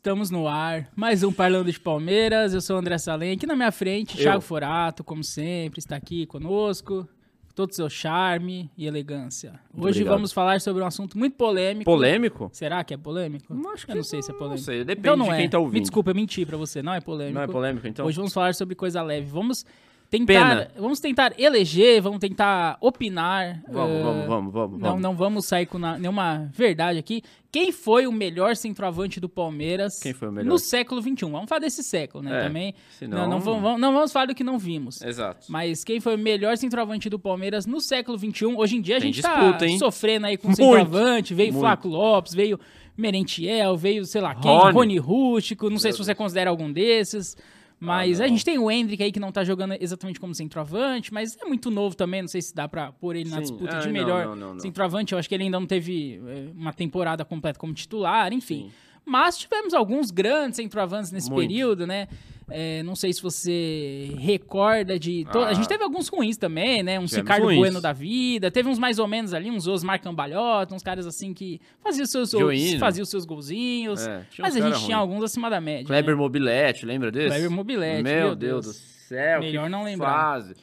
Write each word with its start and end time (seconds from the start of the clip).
Estamos 0.00 0.30
no 0.30 0.48
ar, 0.48 0.88
mais 0.96 1.22
um 1.22 1.30
Parlando 1.30 1.70
de 1.70 1.78
Palmeiras. 1.78 2.54
Eu 2.54 2.62
sou 2.62 2.76
o 2.76 2.78
André 2.78 2.96
Salem. 2.96 3.32
Aqui 3.32 3.46
na 3.46 3.54
minha 3.54 3.70
frente, 3.70 4.16
Eu. 4.16 4.22
Thiago 4.22 4.40
Forato, 4.40 5.04
como 5.04 5.22
sempre, 5.22 5.78
está 5.78 5.94
aqui 5.94 6.24
conosco. 6.24 7.06
Todo 7.54 7.74
seu 7.74 7.90
charme 7.90 8.70
e 8.78 8.86
elegância. 8.86 9.60
Hoje 9.76 9.98
Obrigado. 9.98 10.14
vamos 10.14 10.32
falar 10.32 10.58
sobre 10.62 10.82
um 10.82 10.86
assunto 10.86 11.18
muito 11.18 11.36
polêmico. 11.36 11.84
Polêmico? 11.84 12.48
Será 12.50 12.82
que 12.82 12.94
é 12.94 12.96
polêmico? 12.96 13.52
Não, 13.52 13.74
acho 13.74 13.84
que 13.84 13.92
eu 13.92 13.96
não 13.96 14.02
sei 14.02 14.22
se 14.22 14.30
é 14.30 14.32
Não 14.32 14.38
polêmico. 14.38 14.64
sei, 14.64 14.78
depende 14.84 15.00
então 15.00 15.16
não 15.18 15.26
de 15.26 15.32
é. 15.32 15.36
quem 15.36 15.50
tá 15.50 15.58
ouvindo. 15.58 15.74
Me 15.74 15.80
desculpa, 15.80 16.12
eu 16.12 16.14
menti 16.14 16.46
pra 16.46 16.56
você. 16.56 16.82
Não 16.82 16.94
é 16.94 17.00
polêmico. 17.02 17.34
Não 17.34 17.42
é 17.42 17.46
polêmico, 17.46 17.86
então? 17.86 18.06
Hoje 18.06 18.16
vamos 18.16 18.32
falar 18.32 18.54
sobre 18.54 18.74
coisa 18.74 19.02
leve. 19.02 19.26
Vamos 19.26 19.66
tentar, 20.10 20.48
Pena. 20.48 20.70
vamos 20.76 20.98
tentar 21.00 21.32
eleger, 21.38 22.02
vamos 22.02 22.18
tentar 22.18 22.76
opinar. 22.80 23.62
Vamos, 23.70 23.90
eh, 23.96 24.02
vamos, 24.02 24.26
vamos, 24.26 24.52
vamos. 24.52 24.78
Não, 24.80 24.88
vamos. 24.90 25.02
não 25.02 25.14
vamos 25.14 25.46
sair 25.46 25.66
com 25.66 25.78
na- 25.78 25.96
nenhuma 25.96 26.50
verdade 26.52 26.98
aqui. 26.98 27.22
Quem 27.52 27.72
foi 27.72 28.06
o 28.06 28.12
melhor 28.12 28.54
centroavante 28.56 29.18
do 29.18 29.28
Palmeiras 29.28 29.98
Quem 30.00 30.12
foi 30.12 30.28
o 30.28 30.32
melhor? 30.32 30.48
no 30.48 30.58
século 30.58 31.00
XXI? 31.00 31.14
Vamos 31.30 31.48
falar 31.48 31.60
desse 31.60 31.82
século, 31.82 32.22
né? 32.22 32.40
É, 32.40 32.42
Também. 32.46 32.74
senão- 32.98 33.18
Não, 33.18 33.28
não, 33.30 33.40
vamos, 33.40 33.80
não 33.80 33.92
vamos 33.92 34.12
falar 34.12 34.26
do 34.26 34.34
que 34.34 34.44
não 34.44 34.58
vimos. 34.58 35.00
Exato. 35.02 35.46
Mas 35.48 35.82
quem 35.84 35.98
foi 36.00 36.14
o 36.14 36.18
melhor 36.18 36.56
centroavante 36.56 37.08
do 37.08 37.18
Palmeiras 37.18 37.64
no 37.66 37.80
século 37.80 38.18
XXI? 38.18 38.54
Hoje 38.56 38.76
em 38.76 38.80
dia 38.80 38.96
a 38.98 39.00
Tem 39.00 39.12
gente 39.12 39.22
disputa, 39.24 39.58
tá 39.58 39.66
hein? 39.66 39.78
sofrendo 39.78 40.26
aí 40.26 40.36
com 40.36 40.48
Muito, 40.48 40.56
centroavante. 40.58 41.34
Veio 41.34 41.52
muito. 41.52 41.60
Flaco 41.62 41.88
Lopes, 41.88 42.34
veio 42.34 42.58
Merentiel, 42.96 43.76
veio, 43.76 44.04
sei 44.04 44.20
lá 44.20 44.34
quem, 44.34 44.50
Rony. 44.50 44.72
Rony 44.74 44.98
Rústico. 44.98 45.70
Não 45.70 45.78
sei 45.78 45.92
se 45.92 45.98
você 45.98 46.14
considera 46.14 46.50
algum 46.50 46.70
desses. 46.70 47.36
Mas 47.82 48.20
Ah, 48.20 48.24
a 48.24 48.28
gente 48.28 48.44
tem 48.44 48.58
o 48.58 48.70
Hendrick 48.70 49.02
aí 49.02 49.10
que 49.10 49.18
não 49.18 49.32
tá 49.32 49.42
jogando 49.42 49.74
exatamente 49.80 50.20
como 50.20 50.34
centroavante, 50.34 51.12
mas 51.14 51.34
é 51.40 51.46
muito 51.46 51.70
novo 51.70 51.96
também, 51.96 52.20
não 52.20 52.28
sei 52.28 52.42
se 52.42 52.54
dá 52.54 52.68
pra 52.68 52.92
pôr 52.92 53.16
ele 53.16 53.30
na 53.30 53.36
Sim. 53.36 53.42
disputa 53.42 53.78
Ah, 53.78 53.80
de 53.80 53.88
melhor 53.88 54.26
não, 54.26 54.36
não, 54.36 54.52
não. 54.54 54.60
centroavante. 54.60 55.12
Eu 55.14 55.18
acho 55.18 55.26
que 55.26 55.34
ele 55.34 55.44
ainda 55.44 55.58
não 55.58 55.66
teve 55.66 56.20
é, 56.26 56.50
uma 56.54 56.74
temporada 56.74 57.24
completa 57.24 57.58
como 57.58 57.72
titular, 57.72 58.32
enfim. 58.34 58.64
Sim. 58.64 58.72
Mas 59.02 59.38
tivemos 59.38 59.72
alguns 59.72 60.10
grandes 60.10 60.56
centroavantes 60.56 61.10
nesse 61.10 61.30
Muito. 61.30 61.48
período, 61.48 61.86
né? 61.86 62.06
É, 62.50 62.82
não 62.82 62.96
sei 62.96 63.12
se 63.12 63.22
você 63.22 64.12
recorda 64.18 64.98
de. 64.98 65.24
to- 65.30 65.38
Ah. 65.38 65.48
A 65.48 65.54
gente 65.54 65.68
teve 65.68 65.82
alguns 65.84 66.08
ruins 66.08 66.36
também, 66.36 66.82
né? 66.82 66.98
Um 66.98 67.04
Tivemos 67.06 67.12
Ricardo 67.28 67.42
ruins. 67.44 67.58
Bueno 67.58 67.80
da 67.80 67.92
vida. 67.92 68.50
Teve 68.50 68.68
uns 68.68 68.78
mais 68.78 68.98
ou 68.98 69.06
menos 69.06 69.32
ali, 69.32 69.50
uns 69.50 69.66
Osmar 69.66 70.00
Cambalhota, 70.02 70.74
uns 70.74 70.82
caras 70.82 71.06
assim 71.06 71.32
que 71.32 71.60
faziam 71.82 72.04
os 72.04 72.10
seus, 72.10 72.30
Joinho. 72.30 72.78
faziam 72.78 73.02
os 73.02 73.08
seus 73.08 73.24
golzinhos. 73.24 74.06
É, 74.06 74.24
mas 74.38 74.56
a 74.56 74.60
gente 74.60 74.72
cara 74.72 74.84
tinha 74.84 74.96
ruim. 74.98 75.08
alguns 75.10 75.24
acima 75.24 75.48
da 75.48 75.60
média. 75.60 75.86
Kleber 75.86 76.14
né? 76.14 76.20
Mobilete, 76.20 76.84
lembra 76.86 77.10
desse? 77.10 77.28
Kleber 77.28 77.50
Mobilete, 77.50 78.02
Meu, 78.02 78.26
meu 78.28 78.34
Deus, 78.36 78.64
Deus. 78.64 78.76
do 78.76 78.82
céu. 78.82 79.40
Melhor 79.40 79.70
não 79.70 79.84
lembrar. 79.84 80.10
Fase. 80.12 80.54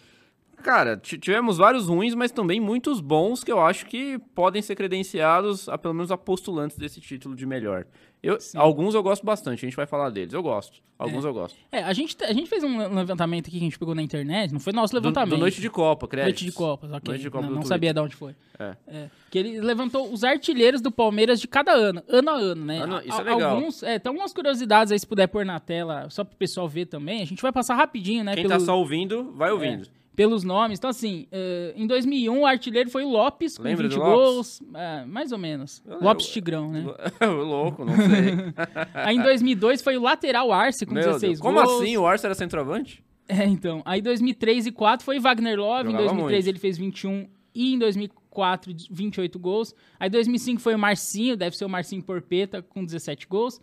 Cara, 0.63 0.97
ti- 0.97 1.19
tivemos 1.19 1.55
vários 1.57 1.87
ruins, 1.87 2.15
mas 2.15 2.31
também 2.31 2.59
muitos 2.59 2.99
bons 2.99 3.43
que 3.43 3.51
eu 3.51 3.61
acho 3.61 3.85
que 3.85 4.17
podem 4.33 4.59
ser 4.61 4.75
credenciados 4.75 5.69
a 5.69 5.77
pelo 5.77 5.93
menos 5.93 6.11
a 6.11 6.17
postulantes 6.17 6.77
desse 6.77 6.99
título 6.99 7.35
de 7.35 7.45
melhor. 7.45 7.85
Eu, 8.21 8.39
Sim. 8.41 8.57
alguns 8.57 8.95
eu 8.95 9.03
gosto 9.03 9.23
bastante, 9.25 9.63
a 9.65 9.67
gente 9.69 9.75
vai 9.75 9.85
falar 9.85 10.09
deles. 10.09 10.33
Eu 10.33 10.41
gosto. 10.41 10.81
Alguns 10.97 11.23
eu 11.23 11.31
gosto. 11.31 11.55
É, 11.71 11.83
a 11.83 11.93
gente, 11.93 12.17
a 12.23 12.33
gente 12.33 12.49
fez 12.49 12.63
um 12.63 12.91
levantamento 12.95 13.43
aqui 13.47 13.51
que 13.59 13.63
a 13.63 13.67
gente 13.67 13.77
pegou 13.77 13.93
na 13.93 14.01
internet, 14.01 14.51
não 14.51 14.59
foi 14.59 14.73
nosso 14.73 14.91
Do, 14.91 14.95
levantamento. 14.99 15.35
do 15.35 15.37
Noite 15.37 15.61
de 15.61 15.69
Copa, 15.69 16.07
créditos. 16.07 16.41
Noite 16.41 16.51
de 16.51 16.57
Copas, 16.57 16.91
ok. 16.91 17.01
Noite 17.11 17.21
de 17.21 17.29
Copa 17.29 17.43
não 17.43 17.49
do 17.51 17.55
não 17.57 17.63
sabia 17.63 17.93
de 17.93 17.99
onde 17.99 18.15
foi. 18.15 18.35
É. 18.57 18.75
É, 18.87 19.09
que 19.29 19.37
ele 19.37 19.61
levantou 19.61 20.11
os 20.11 20.23
artilheiros 20.23 20.81
do 20.81 20.89
Palmeiras 20.91 21.39
de 21.39 21.47
cada 21.47 21.71
ano, 21.71 22.01
ano 22.09 22.29
a 22.31 22.33
ano, 22.33 22.65
né? 22.65 22.79
Ano- 22.81 22.99
isso 23.05 23.13
Al- 23.13 23.21
é 23.27 23.33
legal. 23.35 23.55
Alguns, 23.55 23.83
é, 23.83 23.99
tem 23.99 24.09
algumas 24.09 24.33
curiosidades 24.33 24.91
aí, 24.91 24.99
se 24.99 25.05
puder 25.05 25.27
pôr 25.27 25.45
na 25.45 25.59
tela, 25.59 26.09
só 26.09 26.23
pro 26.23 26.35
pessoal 26.35 26.67
ver 26.67 26.87
também. 26.87 27.21
A 27.21 27.25
gente 27.25 27.41
vai 27.43 27.51
passar 27.51 27.75
rapidinho, 27.75 28.23
né? 28.23 28.33
Quem 28.33 28.45
pelo- 28.47 28.59
tá 28.59 28.65
só 28.65 28.75
ouvindo, 28.79 29.31
vai 29.33 29.51
ouvindo. 29.51 29.83
é, 29.83 29.87
pelos 30.17 30.43
nomes. 30.43 30.79
Então, 30.79 30.89
assim, 30.89 31.27
eh, 31.31 31.73
em 31.77 31.85
2001, 31.85 32.39
o 32.41 32.45
artilheiro 32.45 32.89
foi 32.89 33.03
o 33.05 33.09
Lopes, 33.09 33.55
com 33.55 33.63
Lembra 33.63 33.87
20 33.87 33.93
do 33.97 33.99
Lopes? 34.03 34.17
gols. 34.59 34.61
é, 34.75 35.05
mais 35.05 35.31
ou 35.31 35.37
menos. 35.37 35.81
Eu- 35.85 36.01
Lopes 36.01 36.25
eu- 36.25 36.33
Tigrão, 36.33 36.71
né? 36.71 36.83
Louco, 37.21 37.85
não 37.85 37.95
sei. 37.95 38.53
Aí 38.95 39.15
em 39.15 39.21
2002 39.21 39.81
foi 39.81 39.95
o 39.95 40.01
lateral 40.01 40.51
Arce, 40.51 40.85
com 40.85 40.93
Meu 40.93 41.03
16 41.03 41.21
Deus. 41.33 41.39
Como 41.39 41.63
gols. 41.63 41.81
assim? 41.83 41.95
O 41.97 42.05
Arce 42.07 42.25
era 42.25 42.33
centroavante? 42.33 43.03
É, 43.29 43.45
então. 43.45 43.81
Aí 43.85 44.01
2003 44.01 44.65
e 44.65 44.71
2004 44.71 45.05
foi 45.05 45.19
Wagner 45.19 45.57
Love. 45.59 45.89
em 45.89 45.91
Jogava 45.91 46.03
2003 46.07 46.45
muito. 46.45 46.47
ele 46.55 46.59
fez 46.59 46.77
21 46.79 47.27
e 47.53 47.73
em 47.75 47.77
2004 47.79 48.73
28 48.89 49.37
gols. 49.37 49.75
Aí 49.99 50.09
2005 50.09 50.59
foi 50.61 50.73
o 50.73 50.79
Marcinho, 50.79 51.37
deve 51.37 51.55
ser 51.55 51.65
o 51.65 51.69
Marcinho 51.69 52.01
Porpeta 52.03 52.61
com 52.61 52.83
17 52.83 53.27
gols. 53.27 53.59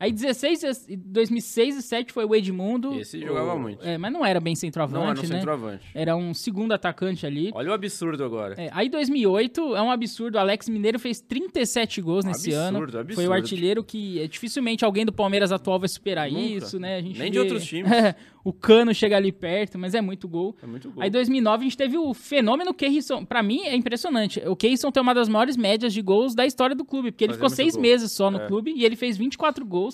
Aí 0.00 0.12
16, 0.12 0.86
e 0.88 0.96
2006 0.96 1.68
e 1.68 1.72
2007 1.78 2.12
foi 2.12 2.24
o 2.24 2.34
Edmundo. 2.34 2.94
Esse 3.00 3.20
jogava 3.20 3.54
O- 3.54 3.58
muito. 3.58 3.84
É, 3.84 3.98
mas 3.98 4.12
não 4.12 4.24
era 4.24 4.38
bem 4.40 4.54
centroavante, 4.54 4.94
Não 5.02 5.10
era 5.10 5.18
um 5.18 5.22
né? 5.22 5.28
centroavante. 5.28 5.84
Era 5.94 6.16
um 6.16 6.32
segundo 6.32 6.72
atacante 6.72 7.26
ali. 7.26 7.50
Olha 7.52 7.70
o 7.70 7.72
absurdo 7.72 8.22
agora. 8.24 8.54
É, 8.56 8.70
aí 8.72 8.88
2008 8.88 9.74
é 9.76 9.82
um 9.82 9.90
absurdo. 9.90 10.38
Alex 10.38 10.68
Mineiro 10.68 10.98
fez 10.98 11.20
37 11.20 12.00
gols 12.00 12.24
nesse 12.24 12.52
ano. 12.52 12.78
Absurdo, 12.78 12.98
absurdo. 13.00 13.14
Foi 13.16 13.26
o 13.28 13.32
artilheiro 13.32 13.82
que 13.82 14.20
é, 14.20 14.28
dificilmente 14.28 14.84
alguém 14.84 15.04
do 15.04 15.12
Palmeiras 15.12 15.50
atual 15.50 15.78
vai 15.80 15.88
superar 15.88 16.30
Nunca. 16.30 16.40
isso, 16.42 16.78
né? 16.78 16.96
A 16.96 17.00
gente 17.00 17.18
Nem 17.18 17.30
de 17.30 17.38
vê- 17.38 17.44
outros 17.44 17.64
times. 17.66 17.90
o 18.44 18.52
Cano 18.52 18.94
chega 18.94 19.16
ali 19.16 19.32
perto, 19.32 19.78
mas 19.78 19.94
é 19.94 20.00
muito 20.00 20.28
gol. 20.28 20.56
É 20.62 20.66
muito 20.66 20.90
gol. 20.90 21.02
Aí 21.02 21.10
2009 21.10 21.62
a 21.62 21.64
gente 21.64 21.76
teve 21.76 21.98
o 21.98 22.14
fenômeno 22.14 22.72
Keirson. 22.72 23.24
Pra 23.24 23.42
mim 23.42 23.62
é 23.62 23.74
impressionante. 23.74 24.40
O 24.46 24.54
Keirson 24.54 24.90
tem 24.92 25.02
uma 25.02 25.12
das 25.14 25.28
maiores 25.28 25.56
médias 25.56 25.92
de 25.92 26.00
gols 26.02 26.34
da 26.34 26.46
história 26.46 26.76
do 26.76 26.84
clube, 26.84 27.10
porque 27.10 27.24
ele 27.24 27.32
Fazia 27.32 27.38
ficou 27.48 27.50
seis 27.56 27.72
gol. 27.74 27.82
meses 27.82 28.12
só 28.12 28.30
no 28.30 28.38
É. 28.40 28.46
clube 28.46 28.72
e 28.76 28.84
ele 28.84 28.94
fez 28.94 29.16
24 29.16 29.66
gols. 29.66 29.87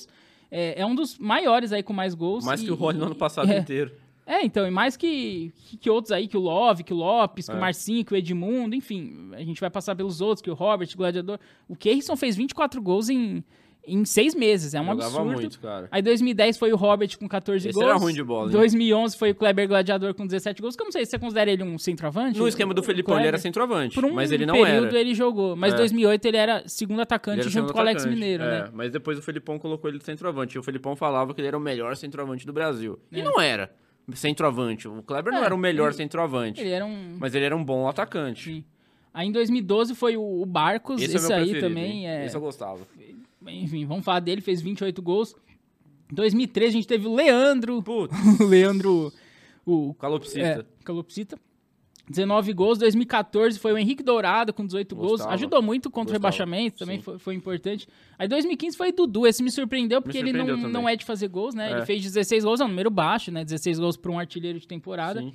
É, 0.51 0.81
é 0.81 0.87
um 0.87 0.95
dos 0.95 1.19
maiores 1.19 1.73
aí 1.73 1.83
com 1.83 1.93
mais 1.93 2.15
gols. 2.15 2.45
Mais 2.45 2.63
e- 2.63 2.65
que 2.67 2.71
o 2.71 2.75
Rony 2.75 2.99
no 2.99 3.07
ano 3.07 3.15
passado 3.15 3.51
é. 3.51 3.59
inteiro. 3.59 3.93
É, 4.27 4.43
então, 4.43 4.67
e 4.67 4.71
mais 4.71 4.97
que, 4.97 5.53
que, 5.67 5.77
que 5.77 5.91
outros 5.91 6.11
aí, 6.11 6.27
que 6.27 6.37
o 6.37 6.41
Love, 6.41 6.83
que 6.83 6.95
o 6.95 6.97
Lopes, 6.97 7.47
que 7.47 7.53
É. 7.53 7.57
o 7.57 7.61
Marcinho, 7.61 8.03
que 8.05 8.15
o 8.15 8.17
Edmundo, 8.17 8.75
enfim, 8.75 9.29
a 9.35 9.43
gente 9.45 9.61
vai 9.61 9.69
passar 9.69 9.95
pelos 9.95 10.23
outros, 10.23 10.41
que 10.41 10.51
o 10.51 10.55
Robert, 10.55 10.89
o 10.95 10.97
Gladiador. 10.97 11.39
O 11.69 11.77
Keirson 11.77 12.17
fez 12.17 12.35
24 12.35 12.81
gols 12.81 13.11
em, 13.11 13.45
em 13.87 14.05
seis 14.05 14.35
meses, 14.35 14.73
é 14.75 14.81
um 14.81 14.85
Jogava 14.87 15.05
absurdo. 15.19 15.33
muito, 15.33 15.61
cara. 15.61 15.89
Aí 15.91 16.01
2010 16.01 16.57
foi 16.59 16.73
o 16.73 16.77
Robert 16.77 17.19
com 17.19 17.29
14 17.29 17.69
Esse 17.69 17.75
gols. 17.79 17.87
era 17.91 17.97
ruim 17.99 18.15
de 18.15 18.23
bola, 18.23 18.47
hein? 18.47 18.53
2011 18.53 19.17
foi 19.17 19.31
o 19.33 19.35
Kleber 19.35 19.69
Gladiador 19.69 20.15
com 20.15 20.27
17 20.27 20.63
gols, 20.63 20.75
que 20.77 20.83
eu 20.83 20.87
não 20.87 20.93
sei 20.93 21.05
se 21.05 21.11
você 21.11 21.19
considera 21.19 21.51
ele 21.51 21.63
um 21.63 21.79
centroavante. 21.79 22.39
No 22.39 22.49
esquema 22.49 22.73
do 22.73 22.83
Felipão, 22.83 23.19
ele 23.19 23.29
era 23.29 23.39
centroavante. 23.39 23.95
Por 23.95 24.05
um 24.05 24.13
mas 24.15 24.33
ele 24.33 24.47
não 24.47 24.55
período 24.55 24.87
era. 24.89 24.99
ele 25.01 25.15
jogou, 25.15 25.55
mas 25.55 25.75
É. 25.75 25.77
2008 25.77 26.25
ele 26.27 26.37
era 26.37 26.63
segundo 26.67 27.01
atacante 27.01 27.41
era 27.41 27.43
junto 27.51 27.53
segundo 27.53 27.73
com 27.73 27.79
o 27.79 27.81
Alex 27.83 28.03
atacante. 28.03 28.19
Mineiro, 28.21 28.43
É, 28.43 28.63
né? 28.63 28.71
Mas 28.73 28.91
depois 28.91 29.19
o 29.19 29.23
Felipão 29.23 29.59
colocou 29.59 29.91
ele 29.91 29.99
de 29.99 30.05
centroavante. 30.05 30.57
E 30.57 30.59
o 30.59 30.63
Felipão 30.63 30.97
falava 30.97 31.35
que 31.35 31.41
ele 31.41 31.49
era 31.49 31.57
o 31.57 31.61
melhor 31.61 31.97
centroavante 31.97 32.47
do 32.47 32.53
Brasil. 32.53 32.99
E 33.13 33.21
É. 33.21 33.23
não 33.25 33.41
era 33.41 33.71
centroavante. 34.15 34.87
O 34.89 35.03
Kleber 35.03 35.33
não 35.33 35.43
É, 35.43 35.47
era 35.47 35.55
o 35.55 35.59
melhor 35.59 35.89
ele- 35.89 35.97
centroavante. 35.97 36.61
Ele 36.61 36.71
era 36.71 36.85
um... 36.85 37.17
Mas 37.19 37.35
ele 37.35 37.45
era 37.45 37.57
um 37.57 37.65
bom 37.65 37.89
atacante. 37.89 38.45
Sim. 38.51 38.65
Aí 39.13 39.29
em 39.29 39.33
2012 39.33 39.95
foi 39.95 40.17
o 40.17 40.45
Barcos, 40.45 41.01
esse, 41.01 41.17
Esse, 41.17 41.33
é 41.33 41.37
o 41.37 41.41
meu 41.45 41.55
aí 41.55 41.61
também 41.61 41.93
hein? 42.05 42.09
é... 42.09 42.27
Esse 42.27 42.37
eu 42.37 42.41
gostava. 42.41 42.81
Enfim, 43.47 43.85
vamos 43.87 44.05
falar 44.05 44.21
dele, 44.21 44.41
fez 44.41 44.61
28 44.61 45.01
gols. 45.03 45.35
Em 46.11 46.15
2013 46.15 46.69
a 46.69 46.73
gente 46.73 46.87
teve 46.87 47.07
o 47.07 47.15
Leandro, 47.15 47.83
Putz, 47.83 48.15
o 48.41 48.45
Leandro, 48.45 49.13
o 49.67 49.95
calopsita. 49.95 50.41
é, 50.41 50.65
Calopsita. 50.85 51.39
19 52.07 52.53
gols, 52.53 52.77
2014 52.79 53.59
foi 53.59 53.73
o 53.73 53.79
Henrique 53.79 54.03
Dourado 54.03 54.53
com 54.53 54.67
18 54.67 54.95
gols, 54.95 55.11
Gostava. 55.13 55.33
ajudou 55.35 55.63
muito 55.63 55.91
contra 55.91 56.15
o 56.15 56.21
Gostava, 56.21 56.45
rebaixamento, 56.45 56.79
também 56.79 57.01
foi, 57.01 57.19
foi 57.19 57.35
importante. 57.35 57.89
Aí 58.19 58.29
2015 58.29 58.77
foi 58.77 58.93
Dudu, 58.93 59.27
esse 59.27 59.43
me 59.43 59.51
surpreendeu 59.51 60.03
porque 60.03 60.19
ele 60.19 60.29
surpreendeu 60.29 60.57
não, 60.57 60.63
também. 60.65 60.83
não 60.83 60.89
é 60.89 60.97
de 60.97 61.05
fazer 61.05 61.29
gols, 61.29 61.55
né? 61.55 61.71
É. 61.73 61.77
Ele 61.77 61.87
fez 61.87 62.03
16 62.03 62.45
gols, 62.45 62.61
é 62.61 62.65
um 62.65 62.69
número 62.69 62.91
baixo, 62.91 63.33
né? 63.33 63.43
16 63.43 63.79
gols 63.79 63.97
para 63.97 64.11
um 64.11 64.19
artilheiro 64.19 64.61
de 64.61 64.69
temporada. 64.69 65.21
Sim. 65.21 65.33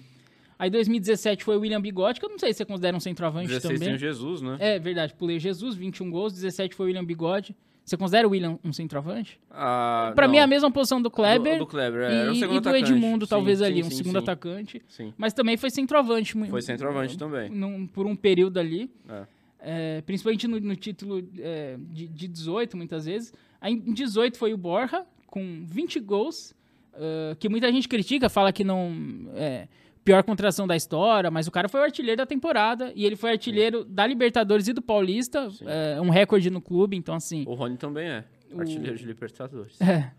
Aí 0.60 0.70
2017 0.70 1.44
foi 1.44 1.58
o 1.58 1.62
William 1.62 1.82
Bigode, 1.82 2.20
que 2.20 2.26
eu 2.26 2.30
não 2.30 2.38
sei 2.38 2.54
se 2.54 2.58
você 2.58 2.66
considera 2.66 2.96
um 2.96 3.00
centroavante 3.00 3.48
16 3.48 3.72
tem 3.72 3.80
também. 3.80 3.96
o 3.96 3.98
Jesus, 3.98 4.42
né? 4.42 4.58
É 4.60 4.78
verdade, 4.78 5.16
pulei 5.16 5.38
o 5.38 5.40
Jesus, 5.40 5.74
21 5.76 6.12
gols, 6.12 6.34
17 6.34 6.76
foi 6.76 6.86
o 6.86 6.88
William 6.88 7.04
Bigode. 7.06 7.56
Você 7.90 7.98
considera 7.98 8.28
o 8.28 8.32
William 8.32 8.60
um 8.64 8.72
centroavante? 8.72 9.40
Ah, 9.50 10.12
Pra 10.16 10.28
não. 10.28 10.32
mim 10.32 10.38
é 10.38 10.42
a 10.44 10.48
mesma 10.48 10.70
posição 10.70 11.02
do 11.02 11.10
Kleber, 11.10 11.54
Do, 11.54 11.60
do 11.60 11.68
Kleber, 11.68 12.02
é, 12.02 12.14
era 12.22 12.30
um 12.30 12.34
e, 12.34 12.40
segundo 12.40 12.58
e 12.58 12.60
do 12.62 12.70
atacante. 12.70 12.92
Edmundo, 12.92 13.26
Sim, 13.26 13.30
talvez 13.30 13.60
sim, 13.60 13.66
ali, 13.66 13.82
um 13.82 13.90
sim, 13.90 13.96
segundo 13.98 14.20
atacante. 14.20 14.82
Sim. 14.88 15.12
Mas 15.18 15.34
também 15.34 15.58
foi 15.58 15.72
centroavante. 15.72 16.34
Foi 16.50 16.62
centroavante 16.62 17.18
também. 17.18 17.50
num- 17.50 17.88
por 17.88 18.06
um 18.06 18.16
período 18.16 18.60
ali. 18.60 18.92
É. 19.10 19.24
É, 19.62 20.02
principalmente 20.06 20.48
no, 20.48 20.60
no 20.60 20.76
título 20.76 21.22
é, 21.40 21.78
de, 21.90 22.08
de 22.08 22.28
18, 22.28 22.78
muitas 22.78 23.06
vezes. 23.06 23.34
Aí 23.60 23.74
em 23.74 23.94
18 23.94 24.38
foi 24.38 24.54
o 24.54 24.58
Borja, 24.58 25.04
com 25.28 25.64
20 25.66 26.00
gols, 26.00 26.54
ah, 26.94 27.36
que 27.40 27.50
muita 27.50 27.72
gente 27.72 27.88
critica, 27.88 28.30
fala 28.30 28.54
que 28.54 28.64
não. 28.64 28.94
É, 29.36 29.68
pior 30.04 30.24
contratação 30.24 30.66
da 30.66 30.76
história, 30.76 31.30
mas 31.30 31.48
o 31.48 31.52
cara 31.52 31.68
foi 31.70 31.80
o 31.82 31.84
artilheiro 31.84 32.18
da 32.18 32.26
temporada 32.26 32.92
e 32.96 33.06
ele 33.06 33.16
foi 33.16 33.32
artilheiro 33.32 33.84
da 33.84 34.06
Libertadores 34.08 34.68
e 34.68 34.74
do 34.74 34.82
Paulista, 34.82 35.50
é, 35.66 36.00
um 36.02 36.10
recorde 36.10 36.50
no 36.50 36.62
clube, 36.62 36.96
então 36.98 37.14
assim. 37.16 37.44
O 37.48 37.54
Rony 37.54 37.78
também 37.78 38.08
é. 38.08 38.24
O- 38.52 38.62
Artilheiro 38.62 38.98
de 38.98 39.06
Libertadores. 39.06 39.80
É, 39.80 40.10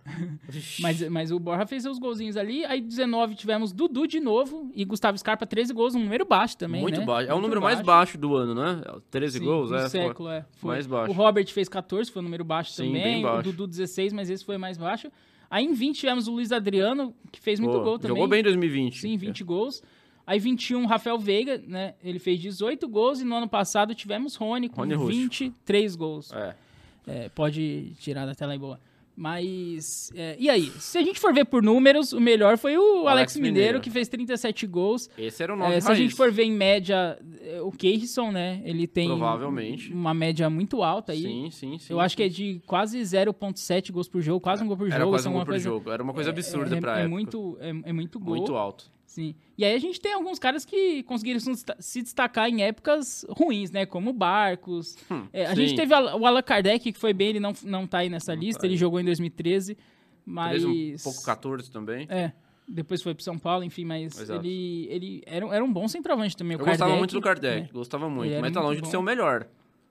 mas, 0.79 1.09
mas 1.09 1.33
o 1.33 1.39
Borja 1.41 1.67
fez 1.67 1.83
seus 1.83 1.99
golzinhos 1.99 2.37
ali. 2.37 2.65
Aí 2.65 2.81
19 2.81 3.35
tivemos 3.35 3.73
Dudu 3.73 4.07
de 4.07 4.21
novo 4.21 4.71
e 4.73 4.85
Gustavo 4.85 5.19
Scarpa 5.19 5.45
13 5.45 5.73
gols, 5.75 5.97
um 5.97 5.99
número 6.01 6.25
baixo 6.25 6.57
também. 6.57 6.81
Muito 6.81 7.01
né? 7.01 7.07
baixo. 7.07 7.29
É 7.29 7.35
o 7.35 7.41
número 7.41 7.61
mais 7.61 7.81
baixo 7.81 8.17
do 8.17 8.37
ano, 8.37 8.55
né? 8.55 8.83
13 9.11 9.39
Sim, 9.41 9.45
gols, 9.45 9.73
é. 9.73 9.89
século, 9.89 10.29
é. 10.31 10.45
Foi. 10.59 10.75
mais 10.75 10.87
baixo. 10.87 11.11
O 11.11 11.15
Robert 11.15 11.47
fez 11.49 11.69
14, 11.69 12.09
foi 12.13 12.21
um 12.21 12.25
número 12.25 12.45
baixo 12.45 12.71
Sim, 12.71 12.87
também. 12.87 13.03
bem 13.03 13.23
baixo. 13.23 13.41
O 13.41 13.43
Dudu 13.53 13.67
16, 13.67 14.13
mas 14.13 14.31
esse 14.31 14.45
foi 14.45 14.57
mais 14.57 14.79
baixo. 14.79 15.11
Aí 15.51 15.65
em 15.65 15.75
20 15.75 15.99
tivemos 15.99 16.29
o 16.29 16.33
Luiz 16.33 16.53
Adriano, 16.53 17.13
que 17.33 17.41
fez 17.41 17.59
muito 17.59 17.77
Pô, 17.79 17.83
gol 17.83 17.99
também. 17.99 18.17
Jogou 18.17 18.29
bem 18.29 18.41
em 18.41 18.45
2020. 18.45 19.01
Sim, 19.01 19.17
20 19.17 19.43
gols. 19.43 19.83
Aí 20.25 20.39
21, 20.39 20.87
Rafael 20.87 21.19
Veiga, 21.19 21.61
né? 21.67 21.95
Ele 22.05 22.21
fez 22.21 22.39
18 22.39 22.89
gols 22.89 23.21
e 23.21 23.25
no 23.25 23.35
ano 23.35 23.49
passado 23.49 23.93
tivemos 23.95 24.37
Rony 24.37 24.69
com 24.69 24.77
Rony 24.77 24.95
Rústico. 24.95 25.23
23 25.23 25.97
gols. 25.97 26.33
É. 26.33 26.55
É, 27.07 27.29
pode 27.31 27.93
tirar 27.99 28.27
da 28.27 28.35
tela 28.35 28.53
aí 28.53 28.59
boa. 28.59 28.79
Mas, 29.21 30.11
é, 30.15 30.35
e 30.39 30.49
aí? 30.49 30.73
Se 30.79 30.97
a 30.97 31.03
gente 31.03 31.21
for 31.21 31.35
ver 31.35 31.45
por 31.45 31.63
números, 31.63 32.15
o 32.15 32.19
melhor 32.19 32.57
foi 32.57 32.79
o, 32.79 33.01
Alex, 33.01 33.09
Alex 33.09 33.37
Mineiro, 33.37 33.55
Mineiro. 33.55 33.81
que 33.83 33.91
fez 33.91 34.09
37 34.09 34.67
gols. 34.67 35.11
Esse 35.19 35.43
era 35.43 35.53
o 35.53 35.57
nome 35.57 35.75
É, 35.75 35.81
se 35.83 35.93
a 35.93 35.95
gente 35.95 36.15
for 36.15 36.33
ver 36.33 36.45
em 36.45 36.53
média, 36.53 37.19
é, 37.43 37.61
o 37.61 37.71
Keirson, 37.71 38.33
né? 38.33 38.63
Ele 38.65 38.87
tem 38.87 39.09
Provavelmente. 39.09 39.93
uma 39.93 40.15
média 40.15 40.49
muito 40.49 40.83
alta 40.83 41.13
aí. 41.13 41.21
Sim, 41.21 41.51
sim, 41.51 41.79
sim. 41.79 41.93
Eu 41.93 42.01
acho 42.01 42.17
que 42.17 42.23
é 42.23 42.29
de 42.31 42.63
quase 42.67 42.99
0.7 42.99 43.93
gols 43.93 44.09
por 44.09 44.23
jogo, 44.23 44.41
quase 44.41 44.65
um 44.65 44.67
gol 44.67 44.79
por 44.79 44.87
Era 44.87 45.01
jogo. 45.01 45.11
quase 45.11 45.21
isso 45.21 45.29
é 45.29 45.31
um 45.31 45.35
gol 45.35 45.45
por 45.45 45.51
coisa, 45.51 45.65
jogo. 45.69 45.91
Era 45.91 46.03
uma 46.03 46.15
coisa 46.15 46.31
absurda 46.31 46.77
é, 46.79 46.81
pra 46.81 46.93
é 46.93 47.01
época. 47.01 47.09
muito 47.11 47.59
é, 47.61 47.69
é 47.69 47.93
muito 47.93 48.19
gol. 48.19 48.37
Muito 48.37 48.57
alto. 48.57 48.91
Sim. 49.11 49.35
E 49.59 49.65
aí 49.65 49.75
a 49.75 49.79
gente 49.79 50.01
tem 50.01 50.13
alguns 50.13 50.39
caras 50.39 50.65
que 50.65 51.03
conseguiram 51.03 51.41
se 51.41 51.51
desta- 51.51 51.77
se 51.81 52.01
destacar 52.01 52.49
em 52.49 52.63
épocas 52.63 53.27
ruins, 53.29 53.73
né? 53.73 53.85
Como 53.85 54.13
Barcos. 54.13 54.97
Hum, 55.11 55.27
É, 55.33 55.47
a 55.47 55.49
sim. 55.57 55.67
gente 55.67 55.75
teve 55.75 55.93
o 55.93 56.25
Allan 56.27 56.41
Kardec, 56.43 56.93
que 56.93 56.97
foi 56.99 57.13
bem, 57.13 57.31
ele 57.31 57.41
não, 57.41 57.53
não 57.65 57.89
tá 57.89 57.99
aí 57.99 58.09
nessa 58.09 58.33
lista, 58.37 58.61
tá 58.61 58.67
aí. 58.69 58.71
ele 58.73 58.77
jogou 58.79 59.01
em 59.01 59.05
2013, 59.05 59.77
mas... 60.25 60.65
Um 60.65 60.95
pouco 61.03 61.25
14 61.25 61.69
também. 61.73 62.07
É, 62.09 62.31
depois 62.69 63.03
foi 63.03 63.13
pro 63.13 63.25
São 63.25 63.37
Paulo, 63.37 63.65
enfim, 63.65 63.85
mas 63.85 64.17
Exato. 64.17 64.47
ele, 64.47 64.87
ele 64.89 65.23
era, 65.27 65.45
um- 65.45 65.53
era 65.53 65.65
um 65.65 65.73
bom 65.73 65.89
centroavante 65.89 66.37
também, 66.37 66.53
Eu 66.53 66.59
gostava 66.61 66.79
Kardec, 66.79 66.99
muito 66.99 67.13
do 67.13 67.21
Kardec, 67.21 67.69
é. 67.69 67.73
gostava 67.73 68.09
muito. 68.09 68.31
Mas 68.41 68.53
tá 68.53 68.61
muito 68.61 68.61
longe 68.61 68.77
de 68.77 68.83
bom. 68.85 68.91
ser 68.93 68.97
o 68.97 69.03
melhor 69.03 69.49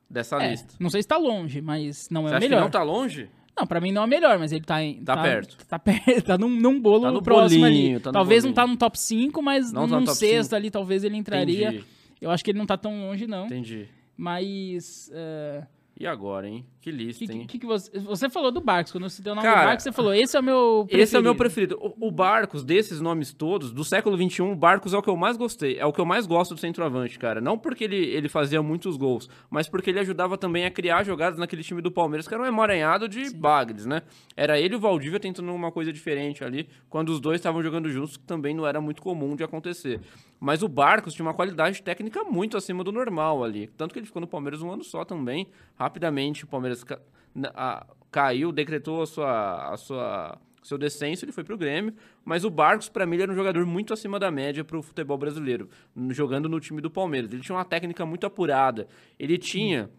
dessa 0.10 0.42
É, 0.42 0.51
lista. 0.51 0.75
não 0.80 0.89
sei 0.89 1.01
se 1.01 1.07
tá 1.10 1.18
longe, 1.18 1.62
mas 1.62 2.07
não 2.10 2.21
é 2.21 2.30
Você 2.30 2.33
o 2.33 2.38
acha 2.38 2.45
melhor. 2.48 2.57
que 2.60 2.63
não 2.63 2.71
tá 2.71 2.83
longe? 2.83 3.30
Não, 3.59 3.67
pra 3.67 3.81
mim 3.81 3.91
não 3.91 4.03
é 4.03 4.06
o 4.06 4.07
melhor, 4.07 4.39
mas 4.39 4.51
ele 4.53 4.63
tá 4.63 4.81
em. 4.81 5.03
Tá 5.03 5.17
perto. 5.21 5.57
Tá 5.67 5.77
perto. 5.77 6.21
Tá 6.23 6.38
num, 6.38 6.50
num 6.50 6.79
bolo 6.79 7.01
Tá 7.01 7.11
no 7.11 7.21
próximo 7.21 7.61
bolinho, 7.61 7.95
ali. 7.95 8.00
tá 8.00 8.11
talvez 8.11 8.44
não 8.44 8.51
bolinho. 8.53 8.67
tá 8.67 8.71
no 8.71 8.77
top 8.77 9.00
5, 9.00 9.41
mas 9.41 9.71
Não 9.71 9.88
tá 9.88 10.00
num 10.00 10.06
top 10.06 10.17
sexto 10.17 10.44
cinco. 10.44 10.56
ali 10.56 10.71
talvez 10.71 11.03
ele 11.03 11.17
entraria. 11.17 11.67
Entendi, 11.69 11.83
Eu 12.21 12.31
acho 12.31 12.44
que 12.44 12.51
ele 12.51 12.57
não 12.59 12.65
tá 12.65 12.77
tão 12.77 13.00
longe, 13.01 13.27
não. 13.27 13.45
entendi. 13.45 13.88
Mas. 14.17 15.09
é, 15.13 15.63
E 16.00 16.07
agora, 16.07 16.47
hein? 16.47 16.65
Que 16.81 16.92
lista, 16.92 17.26
que, 17.26 17.31
hein? 17.34 17.46
que, 17.46 17.60
que 17.60 17.66
você, 17.66 18.00
você 18.00 18.30
falou 18.30 18.52
do 18.52 18.62
Barcos, 18.62 18.94
quando 18.94 19.10
você 19.10 19.22
deu 19.22 19.34
o 19.34 19.36
nome 19.36 19.46
Cara, 19.46 19.62
do 19.62 19.66
Barcos, 19.66 19.84
você 19.84 19.92
falou, 19.92 20.14
esse 20.14 20.38
é 20.38 20.40
o 20.40 20.44
meu 20.44 20.86
preferido. 20.86 21.04
Esse 21.04 21.16
é 21.16 21.20
o 21.20 21.24
meu 21.24 21.36
preferido. 21.36 21.78
O, 21.81 22.08
o 22.08 22.12
Barcos, 22.12 22.64
desses 22.64 23.02
nomes 23.02 23.34
todos, 23.34 23.74
do 23.74 23.84
século 23.84 24.16
XXI, 24.16 24.44
o 24.44 24.56
Barcos 24.56 24.94
é 24.94 24.98
o 24.98 25.02
que 25.02 25.10
eu 25.10 25.18
mais 25.18 25.36
gostei. 25.36 25.78
É 25.78 25.86
o 25.86 25.92
que 25.92 26.00
eu 26.00 26.06
mais 26.06 26.26
gosto 26.26 26.56
do 26.56 26.60
centroavante, 26.60 27.20
cara. 27.20 27.42
Não 27.42 27.58
porque 27.58 27.84
ele, 27.84 27.98
ele 27.98 28.30
fazia 28.30 28.62
muitos 28.64 28.96
gols, 28.96 29.30
mas 29.50 29.68
porque 29.68 29.90
ele 29.90 30.00
ajudava 30.00 30.38
também 30.38 30.66
a 30.66 30.72
criar 30.72 31.04
jogadas 31.04 31.38
naquele 31.38 31.64
time 31.64 31.81
do 31.81 31.92
Palmeiras, 31.92 32.30
que 32.30 32.34
era 32.34 32.42
um 32.42 32.46
emaranhado 32.46 33.10
de 33.10 33.30
bagres, 33.36 33.86
né? 33.86 34.02
Era 34.36 34.58
ele 34.58 34.76
e 34.76 34.78
o 34.78 34.80
Valdívia 34.80 35.20
tentando 35.20 35.54
uma 35.54 35.74
coisa 35.74 35.92
diferente 35.92 36.46
ali, 36.46 36.70
quando 36.90 37.10
os 37.10 37.20
dois 37.20 37.40
estavam 37.40 37.62
jogando 37.62 37.90
juntos, 37.90 38.16
que 38.16 38.24
também 38.24 38.56
não 38.56 38.66
era 38.66 38.80
muito 38.80 39.02
comum 39.02 39.36
de 39.36 39.44
acontecer. 39.44 40.00
Mas 40.40 40.64
o 40.64 40.70
Barcos 40.70 41.14
tinha 41.14 41.26
uma 41.26 41.34
qualidade 41.34 41.84
técnica 41.84 42.24
muito 42.24 42.56
acima 42.56 42.84
do 42.84 42.92
normal 42.92 43.44
ali. 43.44 43.68
Tanto 43.76 43.92
que 43.92 44.00
ele 44.00 44.06
ficou 44.06 44.22
no 44.22 44.28
Palmeiras 44.28 44.62
um 44.62 44.72
ano 44.72 44.84
só 44.84 45.04
também. 45.04 45.48
Rapidamente, 45.78 46.46
o 46.46 46.48
Palmeiras 46.48 46.69
ca- 46.75 47.00
na- 47.33 47.51
a- 47.56 47.86
caiu, 48.12 48.51
decretou 48.51 49.01
a 49.01 49.06
sua, 49.07 49.74
a 49.74 49.77
sua 49.77 50.38
seu 50.62 50.77
descenso, 50.77 51.25
ele 51.25 51.31
foi 51.31 51.44
pro 51.44 51.57
Grêmio, 51.57 51.94
mas 52.24 52.44
o 52.44 52.50
Barcos, 52.50 52.89
pra 52.89 53.06
mim, 53.06 53.16
ele 53.16 53.24
era 53.24 53.31
um 53.31 53.36
jogador 53.36 53.66
muito 53.66 53.94
acima 53.94 54.19
da 54.19 54.30
média 54.30 54.63
pro 54.63 54.81
futebol 54.81 55.18
brasileiro, 55.18 55.69
jogando 56.10 56.50
no 56.50 56.60
time 56.60 56.81
do 56.81 56.92
Palmeiras. 56.92 57.31
Ele 57.31 57.42
tinha 57.42 57.56
uma 57.56 57.66
técnica 57.66 58.06
muito 58.06 58.25
apurada. 58.27 58.88
Ele 59.18 59.38
tinha. 59.38 59.89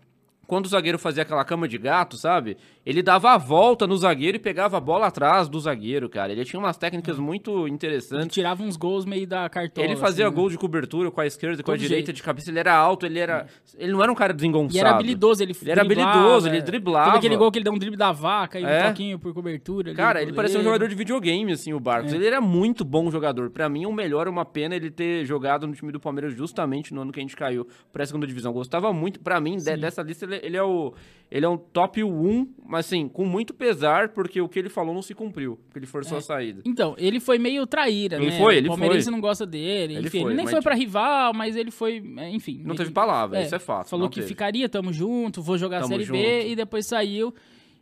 Quando 0.51 0.67
o 0.67 0.69
zagueiro 0.69 0.99
fazia 0.99 1.23
aquela 1.23 1.45
cama 1.45 1.69
de 1.69 1.79
gato, 1.79 2.17
sabe? 2.17 2.57
Ele 2.85 3.03
dava 3.03 3.31
a 3.31 3.39
volta 3.39 3.87
no 3.87 3.97
zagueiro 3.97 4.37
e 4.37 4.41
pegava 4.41 4.79
a 4.79 4.81
bola 4.81 5.07
atrás 5.07 5.49
do 5.49 5.61
zagueiro, 5.61 6.09
cara. 6.09 6.33
Ele 6.33 6.45
tinha 6.45 6.59
umas 6.59 6.77
técnicas 6.77 7.21
muito 7.21 7.67
Ele 7.69 7.75
interessantes. 7.75 8.35
tirava 8.35 8.61
uns 8.65 8.77
gols 8.77 9.05
meio 9.05 9.29
da 9.29 9.49
cartola. 9.49 9.87
Ele 9.87 9.95
fazia 9.95 10.27
assim, 10.27 10.35
né? 10.35 10.41
gol 10.41 10.51
de 10.51 10.59
cobertura 10.59 11.09
com 11.09 11.21
a 11.21 11.27
esquerda, 11.27 11.63
com 11.63 11.71
a 11.71 11.77
direita, 11.77 12.07
jeito. 12.07 12.13
de 12.17 12.23
cabeça. 12.25 12.51
Ele 12.51 12.59
era 12.59 12.75
alto, 12.75 13.07
ele 13.07 13.21
era. 13.21 13.47
Ele 13.79 13.93
não 13.93 14.03
era 14.03 14.11
um 14.11 14.15
cara 14.17 14.33
desengonçado. 14.35 14.77
E 14.77 14.81
era 14.81 14.91
habilidoso, 14.91 15.41
ele 15.41 15.55
Ele 15.63 15.71
era 15.71 15.83
habilidoso, 15.83 16.49
ele 16.49 16.57
é. 16.59 16.61
driblava. 16.61 17.05
Teve 17.07 17.19
aquele 17.19 17.37
gol 17.37 17.53
que 17.53 17.59
ele 17.59 17.65
deu 17.65 17.73
um 17.73 17.79
drible 17.79 17.97
da 17.97 18.11
vaca 18.11 18.59
e 18.59 18.65
É. 18.65 18.85
um 18.85 18.89
toquinho 18.89 19.19
por 19.21 19.33
cobertura. 19.33 19.95
Cara, 19.95 20.21
ele 20.21 20.33
parecia 20.33 20.59
um 20.59 20.65
jogador 20.65 20.89
de 20.89 20.95
videogame, 20.97 21.53
assim, 21.53 21.73
o 21.73 21.79
Barcos. 21.79 22.13
É. 22.13 22.17
Ele 22.17 22.27
era 22.27 22.41
muito 22.41 22.85
bom 22.85 23.09
jogador. 23.09 23.51
Pra 23.51 23.69
mim, 23.69 23.87
o 23.87 23.93
melhor 23.93 24.27
é 24.27 24.31
uma 24.31 24.45
pena 24.45 24.75
ele 24.75 24.91
ter 24.91 25.25
jogado 25.25 25.67
no 25.67 25.75
time 25.75 25.93
do 25.93 26.01
Palmeiras 26.01 26.35
justamente 26.35 26.93
no 26.93 27.03
ano 27.03 27.13
que 27.13 27.21
a 27.21 27.23
gente 27.23 27.37
caiu 27.37 27.69
pra 27.93 28.05
segunda 28.05 28.27
divisão. 28.27 28.53
Gostava 28.53 28.93
muito. 28.93 29.21
Pra 29.21 29.41
mim, 29.41 29.57
de- 29.57 29.77
dessa 29.77 30.03
lista, 30.03 30.25
ele, 30.25 30.40
ele 30.43 30.57
é 30.57 30.63
o. 30.63 30.93
Ele 31.33 31.47
é 31.47 31.49
um 31.49 31.57
top 31.57 32.03
1, 32.03 32.49
mas 32.67 32.87
assim, 32.87 33.07
com 33.07 33.25
muito 33.25 33.55
pesar, 33.55 34.09
porque 34.09 34.41
o 34.41 34.49
que 34.49 34.59
ele 34.59 34.69
falou 34.69 34.93
não 34.93 35.01
se 35.01 35.15
cumpriu. 35.15 35.61
Porque 35.67 35.79
ele 35.79 35.87
forçou 35.87 36.19
a 36.19 36.21
saída. 36.21 36.61
Então, 36.65 36.97
ele 36.99 37.21
foi 37.21 37.39
meio 37.39 37.65
traíra, 37.69 38.17
Ele 38.17 38.31
né? 38.33 38.39
foi, 38.39 38.57
ele 38.57 38.67
o 38.67 38.71
Palmeirense 38.73 39.05
foi. 39.05 39.13
não 39.13 39.21
gosta 39.21 39.47
dele. 39.47 39.95
Ele 39.95 40.09
enfim, 40.09 40.23
foi, 40.23 40.31
ele 40.33 40.37
nem 40.39 40.47
foi 40.47 40.55
tipo- 40.55 40.63
pra 40.65 40.75
rival, 40.75 41.33
mas 41.33 41.55
ele 41.55 41.71
foi, 41.71 42.03
é, 42.19 42.31
enfim. 42.31 42.61
Não 42.65 42.71
ele- 42.71 42.79
teve 42.79 42.91
palavra, 42.91 43.39
é, 43.39 43.45
isso 43.45 43.55
é 43.55 43.61
fato. 43.61 43.89
Falou 43.89 44.09
que 44.09 44.17
teve. 44.17 44.27
ficaria, 44.27 44.69
tamo 44.69 44.93
junto, 44.93 45.41
vou 45.41 45.57
jogar 45.57 45.77
a 45.77 45.81
Tamo 45.83 45.93
Série 45.93 46.05
junto. 46.05 46.19
B 46.19 46.49
e 46.49 46.57
depois 46.57 46.85
saiu 46.85 47.33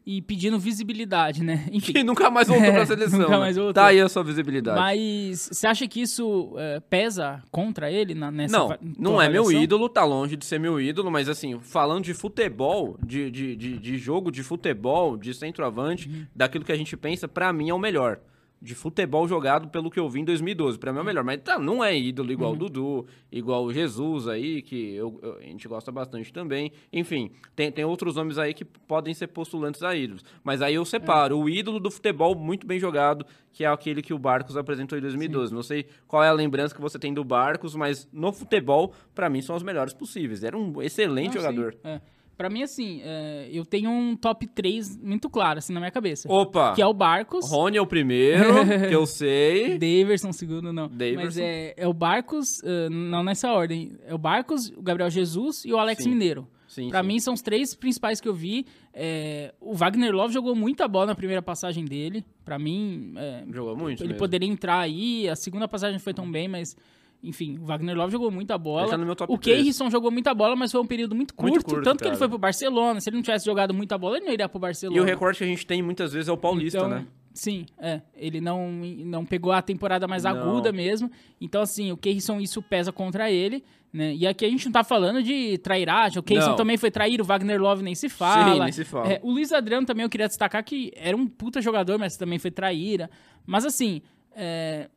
e 0.07 0.23
pedindo 0.23 0.59
visibilidade, 0.59 1.43
né? 1.45 1.67
Enfim. 1.73 1.93
Que 1.93 2.03
nunca 2.03 2.31
mais 2.31 2.49
voltou 2.49 2.71
pra 2.73 2.81
É, 2.83 2.87
seleção. 2.87 3.19
nunca 3.21 3.31
né? 3.33 3.39
mais 3.39 3.57
voltou. 3.57 3.75
Tá 3.75 3.87
aí 3.87 4.01
a 4.01 4.09
sua 4.09 4.23
visibilidade. 4.25 4.79
Mas 4.79 5.49
você 5.53 5.67
acha 5.67 5.87
que 5.87 6.01
isso 6.01 6.55
é, 6.57 6.81
pesa 6.81 7.43
contra 7.51 7.91
ele 7.91 8.15
na, 8.15 8.31
nessa 8.31 8.57
Não, 8.59 8.77
não 8.99 9.23
é 9.23 9.29
meu 9.29 9.51
ídolo, 9.53 9.89
tá 9.89 10.05
longe 10.05 10.37
de 10.37 10.45
ser 10.45 10.59
meu 10.59 10.81
ídolo, 10.81 11.11
mas 11.11 11.29
assim, 11.29 11.59
falando 11.61 12.05
de 12.05 12.15
futebol, 12.15 12.99
de, 13.05 13.31
de, 13.31 13.57
de, 13.57 13.79
de 13.79 13.99
jogo 13.99 14.31
de 14.31 14.43
futebol, 14.43 15.17
de 15.17 15.35
centroavante, 15.35 16.09
Uhum. 16.09 16.27
daquilo 16.35 16.65
que 16.65 16.73
a 16.73 16.77
gente 16.77 16.97
pensa, 16.97 17.27
pra 17.29 17.53
mim 17.53 17.69
é 17.71 17.75
o 17.75 17.79
melhor. 17.79 18.19
De 18.61 18.75
futebol 18.75 19.29
jogado 19.29 19.69
pelo 19.69 19.89
que 19.89 20.01
eu 20.01 20.09
vi 20.11 20.19
em 20.21 20.25
2012. 20.25 20.79
Pra 20.81 20.93
mim 20.93 20.99
é 20.99 21.03
o 21.03 21.05
melhor. 21.05 21.23
Mas 21.23 21.41
tá, 21.43 21.61
não 21.61 21.83
é 21.85 21.97
ídolo 21.97 22.33
igual 22.33 22.51
Uhum. 22.51 22.57
o 22.57 22.59
Dudu, 22.59 23.07
igual 23.31 23.65
o 23.65 23.73
Jesus 23.73 24.27
aí, 24.27 24.63
que 24.63 24.95
eu- 24.97 25.17
eu- 25.23 25.37
a 25.39 25.43
gente 25.43 25.69
gosta 25.69 25.93
bastante 25.93 26.33
também. 26.33 26.73
Enfim, 26.93 27.31
tem, 27.55 27.71
tem 27.71 27.85
outros 27.85 28.17
nomes 28.17 28.37
aí 28.37 28.53
que 28.53 28.65
podem 28.65 29.15
ser 29.15 29.29
postulantes 29.29 29.83
a 29.85 29.95
ídolos. 29.95 30.25
Mas 30.43 30.61
aí 30.61 30.75
eu 30.75 30.85
separo 30.85 31.37
É. 31.37 31.39
o 31.41 31.49
ídolo 31.49 31.79
do 31.79 31.89
futebol 31.89 32.35
muito 32.35 32.67
bem 32.67 32.81
jogado, 32.81 33.25
que 33.53 33.63
é 33.63 33.69
aquele 33.69 34.03
que 34.03 34.13
o 34.13 34.19
Barcos 34.19 34.57
apresentou 34.57 34.99
em 34.99 35.01
2012. 35.01 35.55
Não 35.55 35.63
sei 35.63 35.87
qual 36.09 36.25
é 36.25 36.29
a 36.29 36.33
lembrança 36.33 36.75
que 36.75 36.81
você 36.81 36.99
tem 36.99 37.15
do 37.15 37.23
Barcos, 37.23 37.77
mas 37.77 38.09
no 38.13 38.33
futebol, 38.33 38.93
pra 39.15 39.31
mim, 39.31 39.41
são 39.41 39.55
os 39.55 39.63
melhores 39.63 39.95
possíveis. 39.95 40.43
Era 40.43 40.59
um 40.59 40.83
excelente 40.83 41.37
Não, 41.37 41.43
jogador. 41.43 41.75
sim, 41.75 41.79
é. 41.85 42.01
Pra 42.39 42.49
mim, 42.49 42.63
assim, 42.63 43.01
é, 43.03 43.49
eu 43.53 43.67
tenho 43.67 43.91
um 43.91 44.15
top 44.15 44.47
3 44.47 44.97
muito 44.97 45.29
claro, 45.29 45.59
assim, 45.59 45.73
na 45.73 45.81
minha 45.81 45.91
cabeça. 45.91 46.33
Opa! 46.33 46.73
Que 46.73 46.81
é 46.81 46.87
o 46.87 46.95
Barcos. 46.95 47.51
Rony 47.51 47.77
é 47.77 47.83
o 47.83 47.87
primeiro, 47.87 48.45
que 48.89 48.95
eu 48.95 49.05
sei. 49.07 49.77
Daverson, 49.79 50.33
segundo, 50.33 50.73
não. 50.73 50.89
Mas 50.89 50.97
Daverson. 50.97 51.41
é, 51.43 51.75
é 51.77 51.87
o 51.89 51.93
Barcos, 51.93 52.63
eh, 52.63 52.89
não 52.89 53.25
nessa 53.25 53.51
ordem. 53.53 53.91
É 54.07 54.15
o 54.15 54.19
Barcos, 54.19 54.69
o 54.69 54.81
Gabriel 54.81 55.11
Jesus 55.11 55.65
e 55.65 55.73
o 55.73 55.79
Alex 55.79 56.05
Sim. 56.05 56.11
Mineiro. 56.11 56.47
Sim, 56.69 56.91
Pra 56.91 57.01
sim. 57.01 57.09
mim, 57.09 57.19
são 57.19 57.35
os 57.35 57.43
três 57.43 57.75
principais 57.75 58.21
que 58.21 58.29
eu 58.29 58.35
vi. 58.35 58.67
É, 58.95 59.53
o 59.61 59.75
Wagner 59.75 60.15
Love 60.15 60.33
jogou 60.33 60.55
muita 60.55 60.87
bola 60.87 61.07
na 61.07 61.15
primeira 61.17 61.43
passagem 61.43 61.85
dele. 61.85 62.25
Pra 62.45 62.57
mim, 62.57 63.15
é, 63.17 63.43
Jogou 63.51 63.77
muito 63.77 64.01
ele 64.01 64.11
mesmo. 64.11 64.19
poderia 64.21 64.49
entrar 64.49 64.79
aí. 64.79 65.29
A 65.29 65.35
segunda 65.35 65.67
passagem 65.67 65.95
não 65.95 66.01
foi 66.01 66.15
tão 66.15 66.31
bem, 66.31 66.47
mas... 66.47 66.77
Enfim, 67.23 67.59
o 67.59 67.65
Wagner 67.65 67.97
Love 67.97 68.13
jogou 68.13 68.31
muita 68.31 68.57
bola. 68.57 68.89
Tá 69.17 69.25
o. 69.29 69.37
Keirson 69.37 69.91
jogou 69.91 70.11
muita 70.11 70.33
bola, 70.33 70.55
mas 70.55 70.71
foi 70.71 70.81
um 70.81 70.87
período 70.87 71.17
muito 71.17 71.35
curto. 71.35 71.51
Muito 71.51 71.65
curto, 71.65 71.83
tanto 71.83 71.99
que 71.99 72.05
ele 72.05 72.11
cara. 72.11 72.19
foi 72.19 72.29
pro 72.29 72.39
Barcelona. 72.39 73.01
Se 73.01 73.11
ele 73.11 73.17
não 73.17 73.23
tivesse 73.23 73.45
jogado 73.45 73.75
muita 73.75 73.99
bola, 73.99 74.19
ele 74.19 74.27
não 74.27 74.33
iria 74.33 74.49
pro 74.49 74.61
Barcelona. 74.61 74.97
E 74.97 75.01
o 75.01 75.05
recorte 75.05 75.39
que 75.39 75.45
a 75.45 75.47
gente 75.47 75.67
tem 75.67 75.83
muitas 75.83 76.13
vezes 76.13 76.29
é 76.29 76.33
o 76.33 76.37
paulista, 76.37 76.79
Então, 76.79 76.89
né? 76.89 77.07
Sim, 77.35 77.67
é. 77.79 78.01
Ele 78.17 78.41
não, 78.41 78.69
não 78.71 79.25
pegou 79.25 79.53
a 79.53 79.63
temporada 79.63 80.09
mais 80.09 80.25
Não. 80.25 80.31
aguda 80.33 80.73
mesmo. 80.73 81.11
Então, 81.41 81.63
assim, 81.63 81.93
o 81.93 81.97
Keirson, 81.97 82.41
isso 82.41 82.61
pesa 82.61 82.91
contra 82.93 83.31
ele. 83.31 83.65
Né? 83.93 84.15
E 84.15 84.27
aqui 84.27 84.45
a 84.45 84.49
gente 84.49 84.67
não 84.67 84.73
tá 84.73 84.83
falando 84.85 85.23
de 85.23 85.57
trairagem. 85.59 86.19
O 86.19 86.23
Keirson 86.23 86.51
Não. 86.51 86.57
também 86.57 86.77
foi 86.77 86.91
traído, 86.91 87.23
o 87.23 87.27
Wagner 87.27 87.61
Love 87.61 87.83
nem 87.83 87.95
se 87.95 88.09
fala. 88.09 88.55
Sim, 88.55 88.61
nem 88.61 88.73
se 88.73 88.85
fala. 88.85 89.13
É, 89.13 89.21
o 89.23 89.31
Luiz 89.31 89.53
Adriano 89.53 89.87
também 89.87 90.03
eu 90.03 90.11
queria 90.11 90.27
destacar 90.27 90.63
que 90.65 90.93
era 90.97 91.17
um 91.17 91.27
puta 91.27 91.61
jogador, 91.63 91.99
mas 91.99 92.17
também 92.17 92.39
foi 92.39 92.51
traíra. 92.51 93.09
Mas 93.47 93.65
assim, 93.65 94.03
é, 94.35 94.89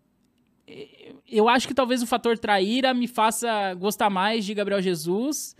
eu 1.29 1.47
acho 1.47 1.67
que 1.67 1.73
talvez 1.73 2.01
o 2.01 2.07
fator 2.07 2.37
traíra 2.37 2.93
me 2.93 3.07
faça 3.07 3.73
gostar 3.75 4.09
mais 4.09 4.45
de 4.45 4.53
Gabriel 4.53 4.81
Jesus, 4.81 5.55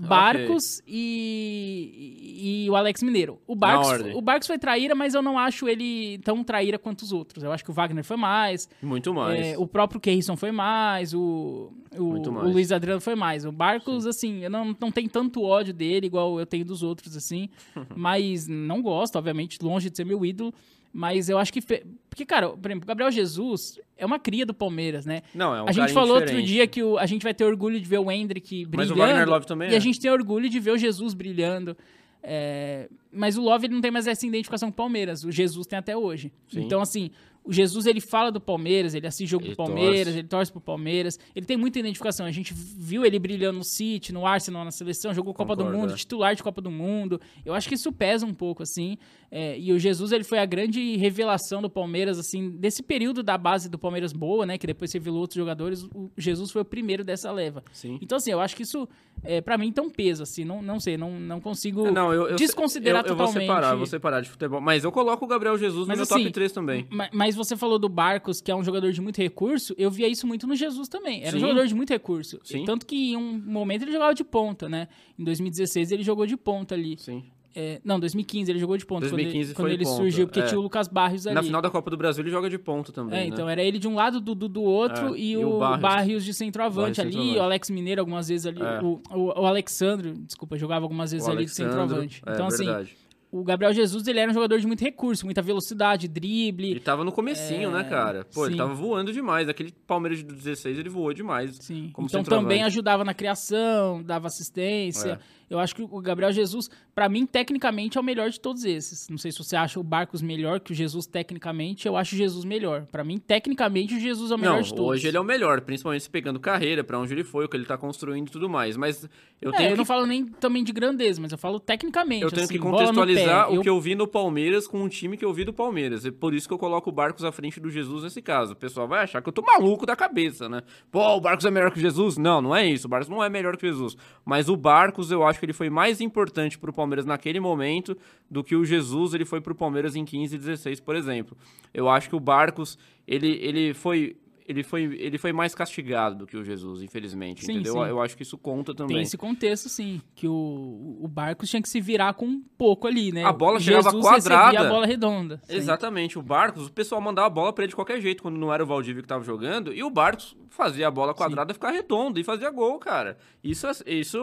Barcos 0.00 0.82
e, 0.86 2.32
e, 2.40 2.64
e 2.64 2.70
o 2.70 2.74
Alex 2.74 3.02
Mineiro. 3.02 3.38
O 3.46 3.54
Barcos, 3.54 4.14
o 4.14 4.20
Barcos 4.22 4.46
foi 4.46 4.58
traíra, 4.58 4.94
mas 4.94 5.14
eu 5.14 5.20
não 5.20 5.38
acho 5.38 5.68
ele 5.68 6.18
tão 6.18 6.42
traíra 6.42 6.78
quanto 6.78 7.02
os 7.02 7.12
outros. 7.12 7.44
Eu 7.44 7.52
acho 7.52 7.62
que 7.62 7.70
o 7.70 7.74
Wagner 7.74 8.02
foi 8.02 8.16
mais, 8.16 8.68
Muito 8.80 9.12
mais. 9.12 9.38
é, 9.38 9.58
o 9.58 9.66
próprio 9.66 10.00
Keirson 10.00 10.36
foi 10.36 10.50
mais, 10.50 11.12
o, 11.12 11.72
o, 11.96 12.04
Muito 12.04 12.30
o 12.30 12.32
mais. 12.32 12.52
Luiz 12.52 12.72
Adriano 12.72 13.00
foi 13.00 13.14
mais. 13.14 13.44
O 13.44 13.52
Barcos, 13.52 14.06
assim, 14.06 14.42
eu 14.42 14.50
não, 14.50 14.74
não 14.80 14.90
tenho 14.90 15.10
tanto 15.10 15.42
ódio 15.42 15.74
dele 15.74 16.06
igual 16.06 16.38
eu 16.40 16.46
tenho 16.46 16.64
dos 16.64 16.82
outros, 16.82 17.14
assim. 17.16 17.48
mas 17.94 18.48
não 18.48 18.80
gosto, 18.80 19.16
obviamente, 19.16 19.58
longe 19.62 19.90
de 19.90 19.96
ser 19.96 20.04
meu 20.04 20.24
ídolo. 20.24 20.54
Mas 20.92 21.28
eu 21.28 21.38
acho 21.38 21.52
que. 21.52 21.60
fe- 21.62 21.84
Porque, 22.10 22.26
cara, 22.26 22.50
por 22.50 22.70
exemplo, 22.70 22.84
o 22.84 22.86
Gabriel 22.86 23.10
Jesus 23.10 23.80
é 23.96 24.04
uma 24.04 24.18
cria 24.18 24.44
do 24.44 24.52
Palmeiras, 24.52 25.06
né? 25.06 25.22
Não, 25.34 25.54
é 25.54 25.62
um 25.62 25.68
a 25.68 25.72
gente 25.72 25.92
falou 25.92 26.10
outro 26.16 26.26
diferente. 26.26 26.46
dia 26.48 26.66
que 26.66 26.82
o- 26.82 26.98
a 26.98 27.06
gente 27.06 27.22
vai 27.22 27.32
ter 27.32 27.44
orgulho 27.44 27.80
de 27.80 27.88
ver 27.88 27.98
o 27.98 28.10
Hendrick 28.10 28.66
Mas 28.66 28.88
brilhando. 28.88 28.94
o 28.94 28.96
Wagner 29.06 29.28
Love 29.28 29.46
também 29.46 29.70
E 29.70 29.74
é. 29.74 29.76
a 29.76 29.80
gente 29.80 29.98
tem 29.98 30.10
orgulho 30.10 30.48
de 30.50 30.60
ver 30.60 30.72
o 30.72 30.76
Jesus 30.78 31.14
brilhando. 31.14 31.74
É, 32.22 32.88
mas 33.10 33.36
o 33.36 33.42
Love 33.42 33.66
ele 33.66 33.74
não 33.74 33.80
tem 33.80 33.90
mais 33.90 34.06
essa 34.06 34.24
identificação 34.26 34.68
com 34.68 34.74
o 34.74 34.76
Palmeiras. 34.76 35.24
O 35.24 35.32
Jesus 35.32 35.66
tem 35.66 35.78
até 35.78 35.96
hoje. 35.96 36.30
Sim. 36.48 36.60
Então, 36.60 36.80
assim, 36.82 37.10
o 37.44 37.52
Jesus, 37.52 37.86
ele 37.86 38.00
fala 38.00 38.30
do 38.30 38.40
Palmeiras, 38.40 38.94
ele 38.94 39.06
assiste 39.06 39.28
jogo 39.28 39.44
Ele 39.44 39.52
do 39.52 39.56
Palmeiras, 39.56 40.04
torce. 40.04 40.18
ele 40.18 40.28
torce 40.28 40.52
pro 40.52 40.60
Palmeiras. 40.60 41.18
Ele 41.34 41.44
tem 41.44 41.56
muita 41.56 41.78
identificação. 41.80 42.24
A 42.24 42.30
gente 42.30 42.54
viu 42.54 43.04
ele 43.04 43.18
brilhando 43.18 43.58
no 43.58 43.64
City, 43.64 44.12
no 44.12 44.26
Arsenal, 44.26 44.64
na 44.64 44.70
seleção, 44.70 45.12
jogou 45.12 45.34
Copa 45.34 45.56
do 45.56 45.64
Mundo, 45.64 45.92
é. 45.92 45.96
titular 45.96 46.34
de 46.36 46.42
Copa 46.42 46.60
do 46.60 46.70
Mundo. 46.70 47.20
Eu 47.44 47.52
acho 47.54 47.68
que 47.68 47.74
isso 47.74 47.90
pesa 47.92 48.24
um 48.24 48.32
pouco, 48.34 48.62
assim. 48.62 48.96
É, 49.30 49.58
e 49.58 49.72
o 49.72 49.78
Jesus, 49.78 50.12
ele 50.12 50.24
foi 50.24 50.38
a 50.38 50.44
grande 50.44 50.96
revelação 50.96 51.62
do 51.62 51.70
Palmeiras, 51.70 52.18
assim, 52.18 52.50
desse 52.50 52.82
período 52.82 53.22
da 53.22 53.36
base 53.38 53.68
do 53.68 53.78
Palmeiras 53.78 54.12
boa, 54.12 54.44
né? 54.46 54.58
Que 54.58 54.66
depois 54.66 54.92
revelou 54.92 55.20
outros 55.22 55.36
jogadores. 55.38 55.82
O 55.94 56.10
Jesus 56.18 56.50
foi 56.50 56.62
o 56.62 56.64
primeiro 56.64 57.02
dessa 57.02 57.32
leva. 57.32 57.64
Sim. 57.72 57.98
Então, 58.02 58.18
assim, 58.18 58.30
eu 58.30 58.40
acho 58.40 58.54
que 58.54 58.62
isso, 58.62 58.86
é, 59.24 59.40
para 59.40 59.56
mim, 59.58 59.72
tem 59.72 59.82
um 59.82 59.90
peso, 59.90 60.22
assim. 60.22 60.44
Não, 60.44 60.60
não 60.62 60.78
sei, 60.78 60.96
não, 60.96 61.18
não 61.18 61.40
consigo 61.40 61.86
É, 61.86 61.90
Não, 61.90 62.12
eu, 62.12 62.28
eu, 62.28 62.36
desconsiderar 62.36 63.02
eu, 63.04 63.10
eu 63.10 63.16
vou 63.16 63.26
totalmente. 63.26 63.48
separar, 63.48 63.72
eu 63.72 63.76
vou 63.78 63.86
separar 63.86 64.20
de 64.20 64.28
futebol. 64.30 64.60
Mas 64.60 64.84
eu 64.84 64.92
coloco 64.92 65.24
o 65.24 65.28
Gabriel 65.28 65.56
Jesus 65.56 65.88
Mas 65.88 65.98
no 65.98 66.04
meu 66.06 66.14
assim, 66.14 66.24
top 66.24 66.30
3 66.32 66.52
também. 66.52 66.86
Ma- 66.90 67.08
Mas 67.36 67.46
você 67.48 67.56
falou 67.56 67.78
do 67.78 67.88
Barcos, 67.88 68.40
que 68.40 68.50
é 68.50 68.54
um 68.56 68.62
jogador 68.62 68.92
de 68.92 69.00
muito 69.00 69.16
recurso, 69.20 69.74
eu 69.78 69.90
via 69.90 70.08
isso 70.08 70.26
muito 70.26 70.46
no 70.46 70.54
Jesus 70.54 70.88
também. 70.88 71.20
Era 71.22 71.30
um 71.36 71.40
Sim. 71.40 71.46
jogador 71.46 71.66
de 71.66 71.74
muito 71.74 71.90
recurso. 71.90 72.38
Sim. 72.44 72.64
Tanto 72.64 72.84
que 72.86 73.12
em 73.12 73.16
um 73.16 73.38
momento 73.44 73.82
ele 73.82 73.92
jogava 73.92 74.14
de 74.14 74.24
ponta, 74.24 74.68
né? 74.68 74.88
Em 75.18 75.24
2016 75.24 75.92
ele 75.92 76.02
jogou 76.02 76.26
de 76.26 76.36
ponta 76.36 76.74
ali. 76.74 76.96
Sim. 76.98 77.24
É, 77.54 77.82
não, 77.84 78.00
2015 78.00 78.50
ele 78.50 78.58
jogou 78.58 78.78
de 78.78 78.86
ponta. 78.86 79.06
2015 79.08 79.52
quando 79.54 79.68
ele, 79.68 79.76
quando 79.84 79.90
ele 79.90 79.96
surgiu, 79.96 80.26
porque 80.26 80.40
é. 80.40 80.44
tinha 80.46 80.58
o 80.58 80.62
Lucas 80.62 80.88
Barrios 80.88 81.26
ali. 81.26 81.34
Na 81.34 81.42
final 81.42 81.60
da 81.60 81.68
Copa 81.70 81.90
do 81.90 81.98
Brasil 81.98 82.22
ele 82.24 82.30
joga 82.30 82.48
de 82.48 82.58
ponta 82.58 82.90
também, 82.92 83.14
É, 83.18 83.22
né? 83.24 83.26
então 83.28 83.46
era 83.48 83.62
ele 83.62 83.78
de 83.78 83.86
um 83.86 83.94
lado, 83.94 84.20
Dudu 84.22 84.48
do 84.48 84.62
outro 84.62 85.14
É, 85.14 85.18
e, 85.18 85.36
o 85.36 85.56
o 85.56 85.58
Barrios. 85.58 85.80
Barrios. 85.82 86.24
de 86.24 86.32
centroavante 86.32 86.96
Barrios 86.96 86.98
ali, 87.00 87.12
centroavante. 87.12 87.38
o 87.38 87.42
Alex 87.42 87.70
Mineiro 87.70 88.00
algumas 88.00 88.28
vezes 88.28 88.46
ali, 88.46 88.62
É. 88.62 88.80
o, 88.82 89.00
o, 89.10 89.40
o 89.42 89.46
Alexandro, 89.46 90.14
desculpa, 90.14 90.56
jogava 90.56 90.86
algumas 90.86 91.12
vezes 91.12 91.28
ali 91.28 91.44
de 91.44 91.50
centroavante. 91.50 92.22
é 92.26 92.32
então 92.32 92.46
assim, 92.46 92.64
verdade. 92.64 92.96
O 93.32 93.42
Gabriel 93.42 93.72
Jesus 93.72 94.06
ele 94.06 94.20
era 94.20 94.30
um 94.30 94.34
jogador 94.34 94.60
de 94.60 94.66
muito 94.66 94.84
recurso, 94.84 95.24
muita 95.24 95.40
velocidade, 95.40 96.06
drible, 96.06 96.72
Ele 96.72 96.80
tava 96.80 97.02
no 97.02 97.10
comecinho, 97.10 97.70
né, 97.70 97.82
cara? 97.82 98.26
Pô, 98.26 98.44
ele 98.44 98.52
sim. 98.52 98.58
tava 98.58 98.74
voando 98.74 99.10
demais. 99.10 99.48
Aquele 99.48 99.72
Palmeiras 99.86 100.18
de 100.18 100.24
16 100.24 100.78
ele 100.78 100.90
voou 100.90 101.14
demais. 101.14 101.56
Sim. 101.62 101.88
como 101.94 102.06
então 102.06 102.22
também 102.22 102.62
ajudava 102.62 103.04
na 103.04 103.14
criação, 103.14 104.02
dava 104.02 104.26
assistência. 104.26 105.12
É. 105.12 105.18
Eu 105.52 105.58
acho 105.58 105.74
que 105.76 105.82
o 105.82 106.00
Gabriel 106.00 106.32
Jesus, 106.32 106.70
pra 106.94 107.08
mim, 107.08 107.26
tecnicamente, 107.26 107.98
é 107.98 108.00
o 108.00 108.04
melhor 108.04 108.30
de 108.30 108.40
todos 108.40 108.64
esses. 108.64 109.08
Não 109.08 109.18
sei 109.18 109.30
se 109.30 109.38
você 109.38 109.54
acha 109.54 109.78
o 109.78 109.82
Barcos 109.82 110.22
melhor 110.22 110.60
que 110.60 110.72
o 110.72 110.74
Jesus 110.74 111.06
tecnicamente, 111.06 111.86
eu 111.86 111.96
acho 111.96 112.14
o 112.14 112.18
Jesus 112.18 112.44
melhor. 112.44 112.86
Pra 112.90 113.04
mim, 113.04 113.18
tecnicamente, 113.18 113.94
o 113.94 114.00
Jesus 114.00 114.30
é 114.30 114.34
o 114.34 114.38
melhor 114.38 114.56
Não, 114.56 114.62
de 114.62 114.70
todos. 114.74 114.86
hoje 114.92 115.08
ele 115.08 115.16
é 115.16 115.20
o 115.20 115.24
melhor, 115.24 115.60
principalmente 115.60 116.02
se 116.04 116.10
pegando 116.10 116.40
carreira, 116.40 116.82
pra 116.82 116.98
onde 116.98 117.12
ele 117.12 117.22
foi, 117.24 117.44
o 117.44 117.48
que 117.48 117.56
ele 117.56 117.66
tá 117.66 117.76
construindo 117.76 118.28
e 118.28 118.30
tudo 118.30 118.48
mais. 118.48 118.76
Mas 118.76 119.08
eu 119.40 119.50
É, 119.52 119.56
tenho 119.56 119.68
eu 119.68 119.72
que 119.72 119.78
não 119.78 119.84
falo 119.84 120.06
nem 120.06 120.24
também 120.24 120.64
de 120.64 120.72
grandeza, 120.72 121.20
mas 121.20 121.32
eu 121.32 121.38
falo 121.38 121.60
tecnicamente. 121.60 122.22
Eu 122.22 122.30
tenho 122.30 122.44
assim, 122.44 122.54
que 122.54 122.58
contextualizar 122.58 123.48
pé. 123.48 123.58
o 123.58 123.60
que 123.60 123.68
eu 123.68 123.80
vi 123.80 123.94
no 123.94 124.06
Palmeiras 124.06 124.66
com 124.66 124.82
o 124.82 124.88
time 124.88 125.16
que 125.16 125.24
eu 125.24 125.32
vi 125.34 125.44
do 125.44 125.52
Palmeiras. 125.52 126.04
E 126.04 126.10
por 126.10 126.32
isso 126.34 126.48
que 126.48 126.54
eu 126.54 126.58
coloco 126.58 126.88
o 126.88 126.92
Barcos 126.92 127.24
à 127.24 127.32
frente 127.32 127.60
do 127.60 127.70
Jesus 127.70 128.04
nesse 128.04 128.22
caso. 128.22 128.52
O 128.52 128.56
pessoal 128.56 128.88
vai 128.88 129.02
achar 129.02 129.20
que 129.20 129.28
eu 129.28 129.32
tô 129.32 129.42
maluco 129.42 129.84
da 129.84 129.94
cabeça, 129.94 130.48
né? 130.48 130.62
Pô, 130.90 131.00
o 131.16 131.20
Barcos 131.20 131.44
é 131.44 131.50
melhor 131.50 131.70
que 131.70 131.78
o 131.78 131.82
Jesus? 131.82 132.16
Não, 132.16 132.40
não 132.40 132.56
é 132.56 132.66
isso. 132.66 132.86
O 132.86 132.90
Barcos 132.90 133.08
não 133.08 133.22
é 133.22 133.28
melhor 133.28 133.56
que 133.56 133.66
o 133.66 133.68
Jesus. 133.68 133.96
Mas 134.24 134.48
o 134.48 134.56
Barcos, 134.56 135.10
eu 135.10 135.26
acho 135.26 135.41
que 135.42 135.46
ele 135.46 135.52
foi 135.52 135.68
mais 135.68 136.00
importante 136.00 136.56
pro 136.56 136.72
Palmeiras 136.72 137.04
naquele 137.04 137.40
momento 137.40 137.98
do 138.30 138.44
que 138.44 138.54
o 138.54 138.64
Jesus 138.64 139.12
ele 139.12 139.24
foi 139.24 139.40
pro 139.40 139.56
Palmeiras 139.56 139.96
em 139.96 140.04
15 140.04 140.36
e 140.36 140.38
16, 140.38 140.78
por 140.78 140.94
exemplo. 140.94 141.36
Eu 141.74 141.88
acho 141.88 142.08
que 142.08 142.14
o 142.14 142.20
Barcos, 142.20 142.78
ele, 143.08 143.38
ele 143.42 143.74
foi. 143.74 144.16
Ele 144.46 144.62
foi, 144.62 144.82
ele 144.98 145.18
foi 145.18 145.32
mais 145.32 145.54
castigado 145.54 146.16
do 146.16 146.26
que 146.26 146.36
o 146.36 146.44
Jesus, 146.44 146.82
infelizmente, 146.82 147.44
Sim, 147.44 147.52
entendeu? 147.52 147.74
sim. 147.74 147.80
Eu 147.80 148.00
acho 148.00 148.16
que 148.16 148.22
isso 148.22 148.36
conta 148.36 148.74
também. 148.74 148.96
Tem 148.96 149.02
esse 149.02 149.16
contexto, 149.16 149.68
sim. 149.68 150.00
Que 150.14 150.26
o, 150.28 150.98
o 151.00 151.08
Barcos 151.08 151.48
tinha 151.48 151.62
que 151.62 151.68
se 151.68 151.80
virar 151.80 152.14
com 152.14 152.26
um 152.26 152.42
pouco 152.58 152.86
ali, 152.86 153.12
né? 153.12 153.24
A 153.24 153.32
bola 153.32 153.58
O 153.58 153.60
chegava 153.60 153.90
Jesus 153.90 154.04
quadrada. 154.04 154.60
a 154.60 154.68
bola 154.68 154.86
redonda. 154.86 155.40
Sim. 155.44 155.56
Exatamente, 155.56 156.18
o 156.18 156.22
Barcos, 156.22 156.66
o 156.66 156.72
pessoal 156.72 157.00
mandava 157.00 157.26
a 157.26 157.30
bola 157.30 157.52
pra 157.52 157.64
ele 157.64 157.70
de 157.70 157.76
qualquer 157.76 158.00
jeito 158.00 158.22
quando 158.22 158.36
não 158.36 158.52
era 158.52 158.62
o 158.62 158.66
Valdívia 158.66 159.02
que 159.02 159.08
tava 159.08 159.24
jogando, 159.24 159.72
e 159.72 159.82
o 159.82 159.90
Barcos 159.90 160.36
fazia 160.50 160.86
a 160.88 160.90
bola 160.90 161.14
quadrada 161.14 161.54
ficar 161.54 161.70
redonda 161.70 162.20
e 162.20 162.24
fazia 162.24 162.50
gol, 162.50 162.78
cara. 162.78 163.16
Isso, 163.42 163.66
isso 163.86 164.18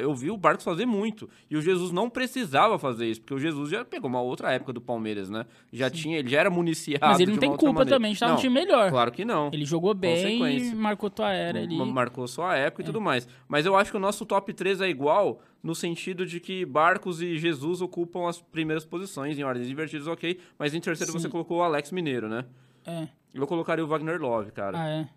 eu 0.00 0.14
vi 0.14 0.30
o 0.30 0.36
Barcos 0.36 0.64
fazer 0.64 0.86
muito. 0.86 1.28
E 1.50 1.56
o 1.56 1.60
Jesus 1.60 1.92
não 1.92 2.08
precisava 2.08 2.78
fazer 2.78 3.06
isso, 3.06 3.20
porque 3.20 3.34
o 3.34 3.38
Jesus 3.38 3.70
já 3.70 3.84
pegou 3.84 4.08
uma 4.08 4.20
outra 4.20 4.52
época 4.52 4.72
do 4.72 4.80
Palmeiras, 4.80 5.28
né? 5.28 5.44
Já 5.72 5.90
tinha, 5.90 6.18
ele 6.18 6.28
já 6.28 6.40
era 6.40 6.50
municiado. 6.50 7.04
Mas 7.06 7.20
ele 7.20 7.32
não 7.32 7.38
tem 7.38 7.50
culpa 7.50 7.72
maneira. 7.80 7.90
também, 7.96 8.10
a 8.10 8.12
gente 8.12 8.20
tava 8.20 8.32
não, 8.32 8.36
no 8.36 8.40
time 8.40 8.54
melhor. 8.54 8.90
Claro 8.90 9.12
que 9.12 9.24
não. 9.24 9.50
Ele 9.52 9.65
jogou 9.66 9.92
bem 9.94 10.40
e 10.56 10.74
marcou 10.74 11.10
tua 11.10 11.32
era 11.32 11.60
ali. 11.60 11.76
Ma- 11.76 11.84
Marcou 11.84 12.26
sua 12.26 12.56
época 12.56 12.82
e 12.82 12.84
tudo 12.84 13.00
mais. 13.00 13.28
Mas 13.48 13.66
eu 13.66 13.76
acho 13.76 13.90
que 13.90 13.96
o 13.96 14.00
nosso 14.00 14.24
top 14.24 14.52
3 14.52 14.80
é 14.80 14.88
igual 14.88 15.40
no 15.62 15.74
sentido 15.74 16.24
de 16.24 16.38
que 16.40 16.64
Barcos 16.64 17.20
e 17.20 17.36
Jesus 17.38 17.80
ocupam 17.80 18.28
as 18.28 18.40
primeiras 18.40 18.84
posições 18.84 19.38
em 19.38 19.42
ordens 19.42 19.68
invertidas, 19.68 20.06
ok. 20.06 20.38
Mas 20.58 20.74
em 20.74 20.80
terceiro 20.80 21.12
Sim. 21.12 21.18
você 21.18 21.28
colocou 21.28 21.58
o 21.58 21.62
Alex 21.62 21.90
Mineiro, 21.92 22.28
né? 22.28 22.44
É. 22.86 23.08
Eu 23.34 23.46
colocaria 23.46 23.84
o 23.84 23.88
Wagner 23.88 24.20
Love, 24.20 24.52
cara. 24.52 24.80
Ah, 24.80 24.88
é. 24.88 25.08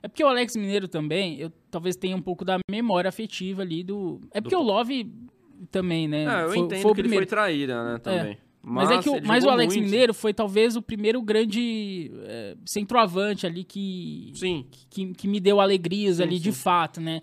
É 0.00 0.08
porque 0.08 0.22
o 0.22 0.28
Alex 0.28 0.54
Mineiro 0.56 0.86
também, 0.86 1.40
eu 1.40 1.50
talvez 1.70 1.96
tenha 1.96 2.16
um 2.16 2.22
pouco 2.22 2.44
da 2.44 2.58
memória 2.70 3.08
afetiva 3.08 3.62
ali 3.62 3.82
do. 3.82 4.20
É 4.30 4.40
porque 4.40 4.54
o 4.54 4.62
Love 4.62 5.12
também, 5.72 6.06
né? 6.06 6.24
Ah, 6.28 6.40
eu 6.42 6.48
foi, 6.50 6.58
entendo 6.58 6.82
foi 6.82 6.94
que 6.94 7.00
ele 7.00 7.08
foi 7.08 7.26
traíra, 7.26 7.92
né, 7.92 7.98
também. 7.98 8.38
Mas, 8.62 8.90
é 8.90 8.98
que 9.00 9.08
o, 9.08 9.24
mas 9.24 9.44
o 9.44 9.48
Alex 9.48 9.74
muito. 9.74 9.84
Mineiro 9.86 10.12
foi 10.12 10.34
talvez 10.34 10.76
o 10.76 10.82
primeiro 10.82 11.22
grande 11.22 12.10
é, 12.24 12.56
centroavante 12.66 13.46
ali 13.46 13.64
que, 13.64 14.32
Sim, 14.34 14.66
que, 14.90 15.14
que 15.14 15.28
me 15.28 15.40
deu 15.40 15.60
alegrias 15.60 16.16
Sim, 16.16 16.22
ali 16.24 16.38
de 16.38 16.52
sim. 16.52 16.58
fato, 16.60 17.00
né? 17.00 17.22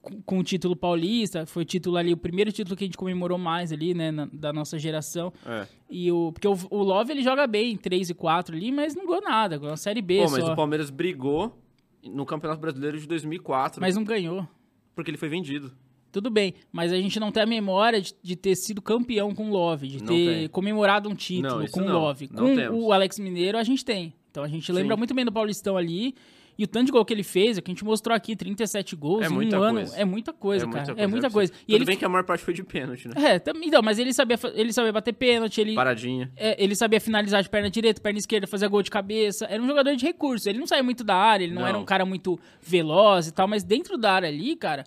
Com, 0.00 0.22
com 0.22 0.38
o 0.38 0.42
título 0.44 0.76
paulista, 0.76 1.44
foi 1.44 1.64
o 1.64 1.66
título 1.66 1.96
ali, 1.96 2.12
o 2.12 2.16
primeiro 2.16 2.52
título 2.52 2.76
que 2.76 2.84
a 2.84 2.86
gente 2.86 2.96
comemorou 2.96 3.36
mais 3.36 3.72
ali, 3.72 3.92
né, 3.92 4.10
na- 4.12 4.28
da 4.32 4.52
nossa 4.52 4.78
geração. 4.78 5.32
é. 5.44 5.66
E 5.90 6.10
o, 6.12 6.30
porque 6.32 6.46
o, 6.46 6.56
o 6.70 6.82
Love 6.82 7.10
ele 7.12 7.22
joga 7.22 7.46
bem, 7.46 7.76
3 7.76 8.10
e 8.10 8.14
4 8.14 8.54
ali, 8.56 8.70
mas 8.70 8.94
não 8.94 9.04
ganhou 9.06 9.22
nada, 9.22 9.58
ganhou 9.58 9.72
a 9.74 9.76
Série 9.76 10.00
B 10.00 10.18
Pô, 10.24 10.30
mas 10.30 10.44
só. 10.44 10.52
o 10.52 10.56
Palmeiras 10.56 10.90
brigou 10.90 11.58
no 12.04 12.24
Campeonato 12.24 12.60
Brasileiro 12.60 12.98
de 12.98 13.06
2004, 13.08 13.80
Mas 13.80 13.96
não 13.96 14.04
ganhou. 14.04 14.46
porque 14.94 15.10
ele 15.10 15.18
foi 15.18 15.28
vendido. 15.28 15.72
Tudo 16.18 16.30
bem, 16.30 16.54
mas 16.72 16.92
a 16.92 16.96
gente 16.96 17.20
não 17.20 17.30
tem 17.30 17.42
a 17.42 17.46
memória 17.46 18.00
de, 18.00 18.12
de 18.22 18.34
ter 18.34 18.56
sido 18.56 18.82
campeão 18.82 19.32
com 19.34 19.48
o 19.48 19.52
Love, 19.52 19.86
de 19.88 19.98
Não 20.00 20.06
ter 20.06 20.34
tem. 20.40 20.48
comemorado 20.48 21.08
um 21.08 21.14
título 21.14 21.60
Não, 21.60 21.66
com 21.68 21.80
o. 21.80 21.92
Love. 21.92 22.28
Não 22.32 22.48
Com 22.48 22.56
temos. 22.56 22.82
o 22.84 22.92
Alex 22.92 23.18
Mineiro, 23.18 23.56
a 23.56 23.62
gente 23.62 23.84
tem. 23.84 24.12
Então 24.30 24.42
a 24.42 24.48
gente 24.48 24.70
lembra 24.72 24.94
Sim. 24.94 24.98
muito 24.98 25.14
bem 25.14 25.24
do 25.24 25.30
Paulistão 25.32 25.76
ali. 25.76 26.14
E 26.60 26.64
o 26.64 26.66
tanto 26.66 26.86
de 26.86 26.90
gol 26.92 27.04
que 27.04 27.14
ele 27.14 27.22
fez, 27.22 27.56
é 27.56 27.60
que 27.60 27.70
a 27.70 27.72
gente 27.72 27.84
mostrou 27.84 28.12
aqui, 28.16 28.34
37 28.34 28.96
gols 28.96 29.22
É 29.24 29.28
em 29.28 29.30
um 29.32 29.62
ano. 29.62 29.74
coisa. 29.76 29.96
É 29.96 30.04
muita 30.04 30.32
coisa, 30.32 30.64
é 30.64 30.68
cara. 30.68 30.86
muita 30.86 31.02
é 31.02 31.06
muita 31.06 31.30
coisa. 31.30 31.52
E 31.52 31.56
Tudo 31.66 31.74
ele. 31.76 31.84
bem 31.84 31.96
que 31.96 32.04
a 32.04 32.08
maior 32.08 32.24
parte 32.24 32.44
foi 32.44 32.52
de 32.52 32.64
pênalti, 32.64 33.06
né? 33.06 33.14
É, 33.16 33.36
então, 33.64 33.80
mas 33.80 33.96
ele 34.00 34.12
sabia, 34.12 34.36
ele 34.54 34.72
sabia 34.72 34.92
bater 34.92 35.12
pênalti, 35.12 35.60
ele, 35.60 35.76
Paradinha. 35.76 36.32
é, 36.36 36.60
ele 36.60 36.74
sabia 36.74 37.00
finalizar 37.00 37.44
de 37.44 37.48
perna 37.48 37.70
direita, 37.70 38.00
perna 38.00 38.18
esquerda, 38.18 38.48
fazer 38.48 38.66
gol 38.68 38.82
de 38.82 38.90
cabeça. 38.90 39.44
Era 39.48 39.62
um 39.62 39.68
jogador 39.68 39.94
de 39.94 40.04
recurso. 40.04 40.48
Ele 40.48 40.58
não 40.58 40.66
saía 40.66 40.82
muito 40.82 41.04
da 41.04 41.14
área, 41.14 41.44
ele 41.44 41.54
não, 41.54 41.62
Não. 41.62 41.68
era 41.68 41.78
um 41.78 41.84
cara 41.84 42.04
muito 42.04 42.36
veloz 42.60 43.28
e 43.28 43.32
tal, 43.32 43.46
mas 43.46 43.62
dentro 43.62 43.96
da 43.96 44.12
área 44.12 44.28
ali, 44.28 44.56
cara. 44.56 44.82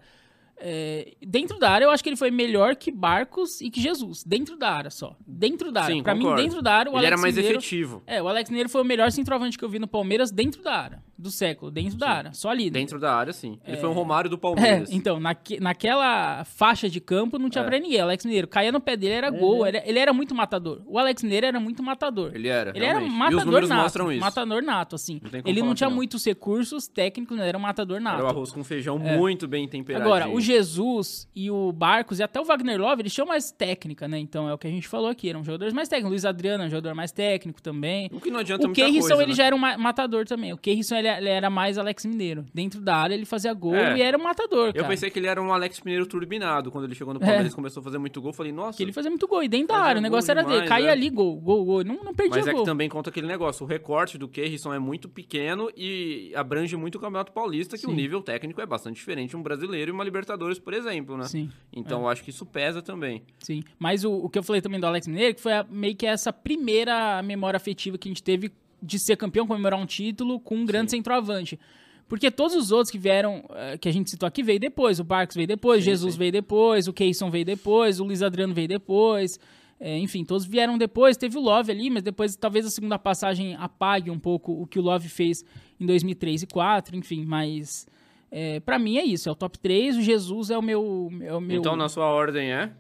É, 0.62 1.14
dentro 1.26 1.58
da 1.60 1.70
área, 1.72 1.86
eu 1.86 1.92
acho 1.92 2.04
que 2.04 2.10
ele 2.10 2.16
foi 2.16 2.30
melhor 2.32 2.76
que 2.76 2.92
Barcos 2.92 3.60
e 3.62 3.70
que 3.70 3.82
Jesus. 3.82 4.24
Dentro 4.24 4.56
da 4.58 4.70
área 4.70 4.90
só. 4.92 5.16
Dentro 5.26 5.72
da 5.72 5.84
área. 5.84 5.96
Sim, 5.96 6.04
pra 6.04 6.14
mim, 6.16 6.34
dentro 6.36 6.62
da 6.62 6.74
área, 6.74 6.92
o 6.92 6.94
Ele 6.94 7.00
Alex 7.00 7.12
era 7.14 7.22
mais 7.22 7.36
Mineiro. 7.36 7.58
efetivo. 7.58 8.04
É, 8.06 8.22
o 8.22 8.28
Alex 8.28 8.50
Mineiro 8.50 8.70
foi 8.70 8.82
o 8.82 8.86
melhor 8.86 9.12
centroavante 9.12 9.58
que 9.58 9.66
eu 9.66 9.70
vi 9.70 9.80
no 9.80 9.88
Palmeiras 9.88 10.32
dentro 10.32 10.62
da 10.62 10.74
área. 10.74 11.04
Do 11.18 11.30
século, 11.30 11.70
dentro 11.70 11.98
da 12.00 12.10
área. 12.10 12.34
Só 12.34 12.50
ali. 12.50 12.70
Dentro 12.72 13.00
da 13.00 13.14
área, 13.14 13.32
sim. 13.32 13.60
Ele 13.68 13.78
foi 13.78 13.88
um 13.88 13.94
Romário 13.94 14.28
do 14.28 14.38
É, 14.38 14.40
Palmeiras. 14.40 14.90
então, 14.94 15.20
naque- 15.20 15.60
naquela 15.60 16.44
faixa 16.46 16.90
de 16.90 17.00
campo 17.00 17.38
não 17.38 17.48
tinha 17.50 17.64
É. 17.64 17.68
pra 17.68 17.78
ninguém. 17.80 18.00
O 18.00 18.04
Alex 18.04 18.26
Mineiro 18.26 18.48
caía 18.48 18.72
no 18.72 18.80
pé 18.82 18.96
dele, 18.98 19.14
era 19.14 19.30
gol. 19.30 19.68
Ele, 19.68 19.82
ele 19.86 20.00
era 20.00 20.14
muito 20.14 20.34
matador. 20.34 20.82
O 20.88 20.98
Alex 20.98 21.22
Mineiro 21.22 21.46
era 21.46 21.60
muito 21.60 21.84
matador. 21.84 22.32
Ele 22.34 22.48
era, 22.48 22.72
Ele 22.76 22.84
era 22.86 23.00
realmente. 23.00 23.12
e 23.12 23.14
os 23.14 23.20
matador 23.20 23.46
números 23.46 23.70
nato. 23.70 23.82
mostram 23.84 24.12
isso. 24.12 24.22
Matador 24.22 24.64
nato, 24.64 24.96
assim. 24.96 25.20
Não 25.22 25.30
tem 25.30 25.42
como 25.44 25.54
Ele 25.54 25.62
não 25.62 25.76
tinha 25.76 25.90
não. 25.90 25.96
muitos 25.96 26.26
recursos 26.26 26.88
técnicos, 26.88 27.38
mas 27.38 27.46
era 27.48 27.58
um 27.58 27.62
matador 27.62 28.00
nato. 28.02 28.16
Era 28.18 28.26
o 28.26 28.28
arroz 28.30 28.52
com 28.52 28.64
feijão 28.64 28.98
muito 28.98 29.48
bem 29.48 29.68
temperado. 29.68 30.04
Agora, 30.06 30.28
o 30.28 30.42
Jesus 30.52 31.28
e 31.36 31.50
o 31.50 31.72
Barcos 31.72 32.20
e 32.20 32.24
até 32.24 32.40
o 32.40 32.44
Wagner 32.44 32.80
Love, 32.80 33.02
eles 33.02 33.14
tinham 33.14 33.26
mais 33.28 33.52
técnica, 33.52 34.08
né? 34.08 34.20
Então 34.20 34.48
é 34.50 34.54
o 34.54 34.58
que 34.58 34.68
a 34.68 34.70
gente 34.70 34.88
falou 34.88 35.10
aqui. 35.10 35.30
Eram 35.30 35.44
jogadores 35.44 35.74
mais 35.74 35.88
técnicos. 35.88 36.12
Luiz 36.12 36.26
Adriano 36.26 36.64
é 36.64 36.68
um 36.68 36.70
jogador 36.70 36.94
mais 36.96 37.12
técnico 37.12 37.62
também. 37.62 38.10
O 38.12 38.20
que 38.20 38.30
não 38.30 38.40
adianta 38.40 38.68
O 38.68 38.74
Keirson, 38.74 39.00
coisa, 39.08 39.24
ele 39.24 39.32
né? 39.32 39.36
já 39.36 39.46
era 39.46 39.56
um 39.56 39.60
ma- 39.60 39.78
matador 39.78 40.26
também. 40.26 40.54
O 40.54 40.58
Keirson, 40.58 40.96
ele, 40.96 41.08
ele 41.08 41.30
era 41.30 41.50
mais 41.50 41.78
Alex 41.78 42.06
Mineiro. 42.06 42.46
Dentro 42.54 42.82
da 42.82 42.96
área, 42.96 43.14
ele 43.14 43.26
fazia 43.26 43.54
gol 43.54 43.76
É. 43.76 43.98
e 43.98 44.02
era 44.02 44.18
um 44.18 44.24
matador, 44.24 44.68
Eu 44.68 44.74
cara. 44.74 44.88
pensei 44.88 45.10
que 45.10 45.20
ele 45.20 45.28
era 45.28 45.42
um 45.42 45.52
Alex 45.54 45.82
Mineiro 45.82 46.06
turbinado. 46.06 46.72
Quando 46.72 46.86
ele 46.86 46.96
chegou 46.96 47.14
no 47.14 47.20
Palmeiras 47.20 47.52
e 47.52 47.56
começou 47.56 47.82
a 47.82 47.84
fazer 47.84 47.98
muito 47.98 48.22
gol, 48.22 48.34
falei, 48.34 48.52
nossa... 48.52 48.78
Que 48.78 48.84
ele 48.84 48.94
fazia 48.94 49.10
muito 49.10 49.28
gol. 49.28 49.44
E 49.44 49.48
dentro 49.48 49.70
da 49.70 49.78
área, 49.78 50.00
o 50.00 50.02
negócio 50.02 50.28
gol 50.34 50.40
era 50.40 50.48
dele. 50.48 50.62
demais, 50.64 50.70
Caía 50.70 50.90
é. 50.90 50.92
ali, 50.92 51.10
gol, 51.10 51.36
gol, 51.40 51.66
gol. 51.66 51.84
Não, 51.84 51.96
não 52.04 52.14
perdia 52.14 52.38
Mas 52.38 52.48
é 52.48 52.52
gol. 52.52 52.62
que 52.64 52.66
também 52.70 52.90
conta 52.90 53.10
aquele 53.10 53.28
negócio. 53.28 53.64
O 53.66 53.68
recorte 53.68 54.18
do 54.18 54.28
Keirson 54.28 54.74
é 54.74 54.80
muito 54.80 55.08
pequeno 55.10 55.70
e 55.76 56.32
abrange 56.36 56.76
muito 56.76 56.96
o 56.96 57.00
Campeonato 57.00 57.32
Paulista, 57.32 57.76
que 57.78 57.84
Sim. 57.86 57.92
o 57.92 57.96
nível 57.96 58.22
técnico 58.22 58.62
é 58.62 58.66
bastante 58.66 58.96
diferente 58.96 59.36
um 59.36 59.42
brasileiro 59.42 59.92
e 59.92 59.94
uma 59.94 60.04
Libertadores, 60.04 60.32
por 60.60 60.74
exemplo, 60.74 61.18
né? 61.18 61.24
Sim, 61.26 61.50
Então 61.74 62.02
eu 62.02 62.10
acho 62.10 62.24
que 62.24 62.30
isso 62.30 62.46
pesa 62.46 62.82
também. 62.82 63.22
sim. 63.40 63.64
Mas 63.80 64.04
o, 64.04 64.12
o 64.12 64.30
que 64.30 64.38
eu 64.40 64.44
falei 64.44 64.62
também 64.62 64.80
do 64.80 64.86
Alex 64.88 65.08
Mineiro, 65.08 65.36
que 65.36 65.42
foi 65.42 65.54
a- 65.54 65.66
meio 65.70 65.96
que 65.96 66.06
essa 66.06 66.32
primeira 66.34 67.22
memória 67.24 67.58
afetiva 67.58 67.98
que 67.98 68.08
a 68.08 68.12
gente 68.12 68.24
teve 68.24 68.52
de 68.82 68.98
ser 69.00 69.16
campeão, 69.18 69.46
comemorar 69.46 69.80
um 69.80 69.86
título 69.86 70.40
com 70.40 70.56
um 70.56 70.66
grande 70.66 70.92
centroavante. 70.92 71.60
Porque 72.08 72.30
todos 72.30 72.56
os 72.56 72.72
outros 72.72 72.92
que 72.92 72.98
vieram, 72.98 73.46
eh, 73.52 73.78
que 73.78 73.88
a 73.88 73.92
gente 73.94 74.10
citou 74.10 74.28
aqui, 74.28 74.44
veio 74.44 74.60
depois. 74.60 75.00
O 75.00 75.04
Barcos 75.04 75.36
veio 75.36 75.48
depois, 75.48 75.84
Sim, 75.84 75.92
Jesus 75.92 76.14
sim. 76.14 76.20
veio 76.20 76.32
depois, 76.32 76.88
o 76.88 76.92
Keison 76.94 77.30
veio 77.30 77.46
depois, 77.46 78.00
o 78.00 78.04
Luiz 78.04 78.22
Adriano 78.22 78.54
veio 78.54 78.68
depois. 78.68 79.40
É, 79.80 79.98
enfim, 79.98 80.26
todos 80.26 80.46
vieram 80.46 80.78
depois. 80.78 81.16
Teve 81.16 81.38
o 81.38 81.42
Love 81.42 81.72
ali, 81.72 81.90
mas 81.90 82.04
depois 82.04 82.36
talvez 82.36 82.66
a 82.66 82.70
segunda 82.70 83.00
passagem 83.00 83.56
apague 83.56 84.12
um 84.12 84.20
pouco 84.20 84.52
o 84.52 84.68
que 84.68 84.78
o 84.78 84.82
Love 84.82 85.08
fez 85.10 85.46
em 85.80 85.86
2003 85.86 86.44
e 86.44 86.46
2004, 86.46 86.96
enfim, 86.98 87.24
mas 87.26 87.88
é, 88.32 88.60
para 88.62 88.80
mim 88.80 88.98
é 88.98 89.04
isso, 89.04 89.28
é 89.28 89.32
o 89.32 89.36
top 89.36 89.60
3, 89.60 89.98
o 89.98 90.02
Jesus 90.02 90.50
é 90.50 90.58
o 90.58 90.62
meu... 90.62 91.10
É 91.22 91.34
o 91.36 91.42
meu 91.42 91.60
Então, 91.60 91.76
na 91.76 91.90
sua 91.90 92.06
ordem 92.06 92.52
é? 92.52 92.72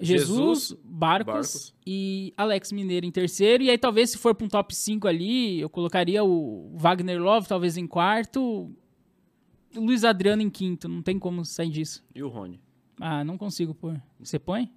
Jesus, 0.00 0.28
Jesus, 0.28 0.80
Barcos, 0.84 1.26
Barcos. 1.32 1.74
e 1.86 2.34
Alex 2.36 2.72
Mineiro 2.72 3.06
em 3.06 3.10
terceiro. 3.10 3.62
E 3.62 3.70
aí, 3.70 3.78
talvez, 3.78 4.10
se 4.10 4.18
for 4.18 4.34
para 4.34 4.44
um 4.44 4.48
top 4.48 4.74
5 4.74 5.06
ali, 5.06 5.60
eu 5.60 5.70
colocaria 5.70 6.24
o 6.24 6.72
Wagner 6.74 7.22
Love, 7.22 7.46
talvez 7.46 7.76
em 7.76 7.86
quarto. 7.86 8.68
Luiz 9.76 10.02
Adriano 10.02 10.42
em 10.42 10.50
quinto. 10.50 10.88
Não 10.88 11.02
tem 11.02 11.18
como 11.18 11.44
sair 11.44 11.70
disso. 11.70 12.04
E 12.14 12.22
o 12.22 12.28
Rony? 12.28 12.60
Ah, 13.00 13.22
não 13.22 13.38
consigo 13.38 13.74
pôr. 13.74 14.00
Você 14.18 14.38
põe? 14.38 14.68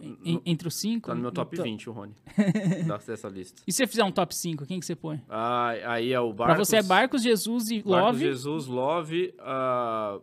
En- 0.00 0.18
en- 0.24 0.42
entre 0.46 0.68
os 0.68 0.74
cinco? 0.76 1.08
Tá 1.08 1.14
no 1.14 1.20
meu 1.22 1.32
top 1.32 1.56
to- 1.56 1.62
20, 1.62 1.88
o 1.90 1.92
Rony. 1.92 2.14
dessa 3.06 3.28
lista. 3.28 3.62
E 3.66 3.72
se 3.72 3.78
você 3.78 3.86
fizer 3.86 4.04
um 4.04 4.12
top 4.12 4.34
5, 4.34 4.64
quem 4.66 4.78
que 4.80 4.86
você 4.86 4.94
põe? 4.94 5.20
Ah, 5.28 5.70
aí 5.86 6.12
é 6.12 6.20
o 6.20 6.32
Pra 6.34 6.46
Barcos. 6.48 6.68
você 6.68 6.76
é 6.76 6.82
Barcos, 6.82 7.22
Jesus 7.22 7.70
e 7.70 7.76
Barcos, 7.82 7.90
Love. 7.92 8.18
Jesus, 8.18 8.66
Love. 8.66 9.34
ah, 9.40 10.18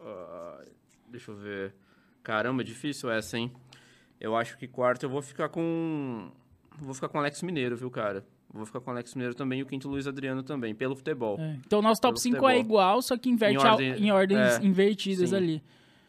ah, 0.00 0.62
deixa 1.08 1.30
eu 1.30 1.36
ver. 1.36 1.74
Caramba, 2.22 2.64
difícil 2.64 3.10
essa, 3.10 3.38
hein? 3.38 3.52
Eu 4.20 4.34
acho 4.36 4.56
que 4.58 4.66
quarto 4.66 5.02
eu 5.04 5.10
vou 5.10 5.22
ficar 5.22 5.48
com. 5.48 6.30
Vou 6.78 6.94
ficar 6.94 7.08
com 7.08 7.18
Alex 7.18 7.42
Mineiro, 7.42 7.76
viu, 7.76 7.90
cara? 7.90 8.26
Vou 8.52 8.64
ficar 8.64 8.80
com 8.80 8.90
Alex 8.90 9.14
Mineiro 9.14 9.34
também 9.34 9.60
e 9.60 9.62
o 9.62 9.66
quinto 9.66 9.88
Luiz 9.88 10.06
Adriano 10.06 10.42
também, 10.42 10.74
pelo 10.74 10.94
futebol. 10.96 11.36
É. 11.38 11.56
Então, 11.66 11.78
o 11.80 11.82
nosso 11.82 12.00
top 12.00 12.12
Pelo 12.14 12.22
5 12.22 12.36
futebol. 12.36 12.50
é 12.50 12.58
igual, 12.58 13.02
só 13.02 13.16
que 13.16 13.28
inverte 13.28 13.58
Em 13.62 13.66
a- 13.66 13.72
ordem- 13.72 13.92
em 14.06 14.10
ordens 14.10 14.58
é, 14.58 14.64
invertidas 14.64 15.30
sim. 15.30 15.36
ali. 15.36 15.62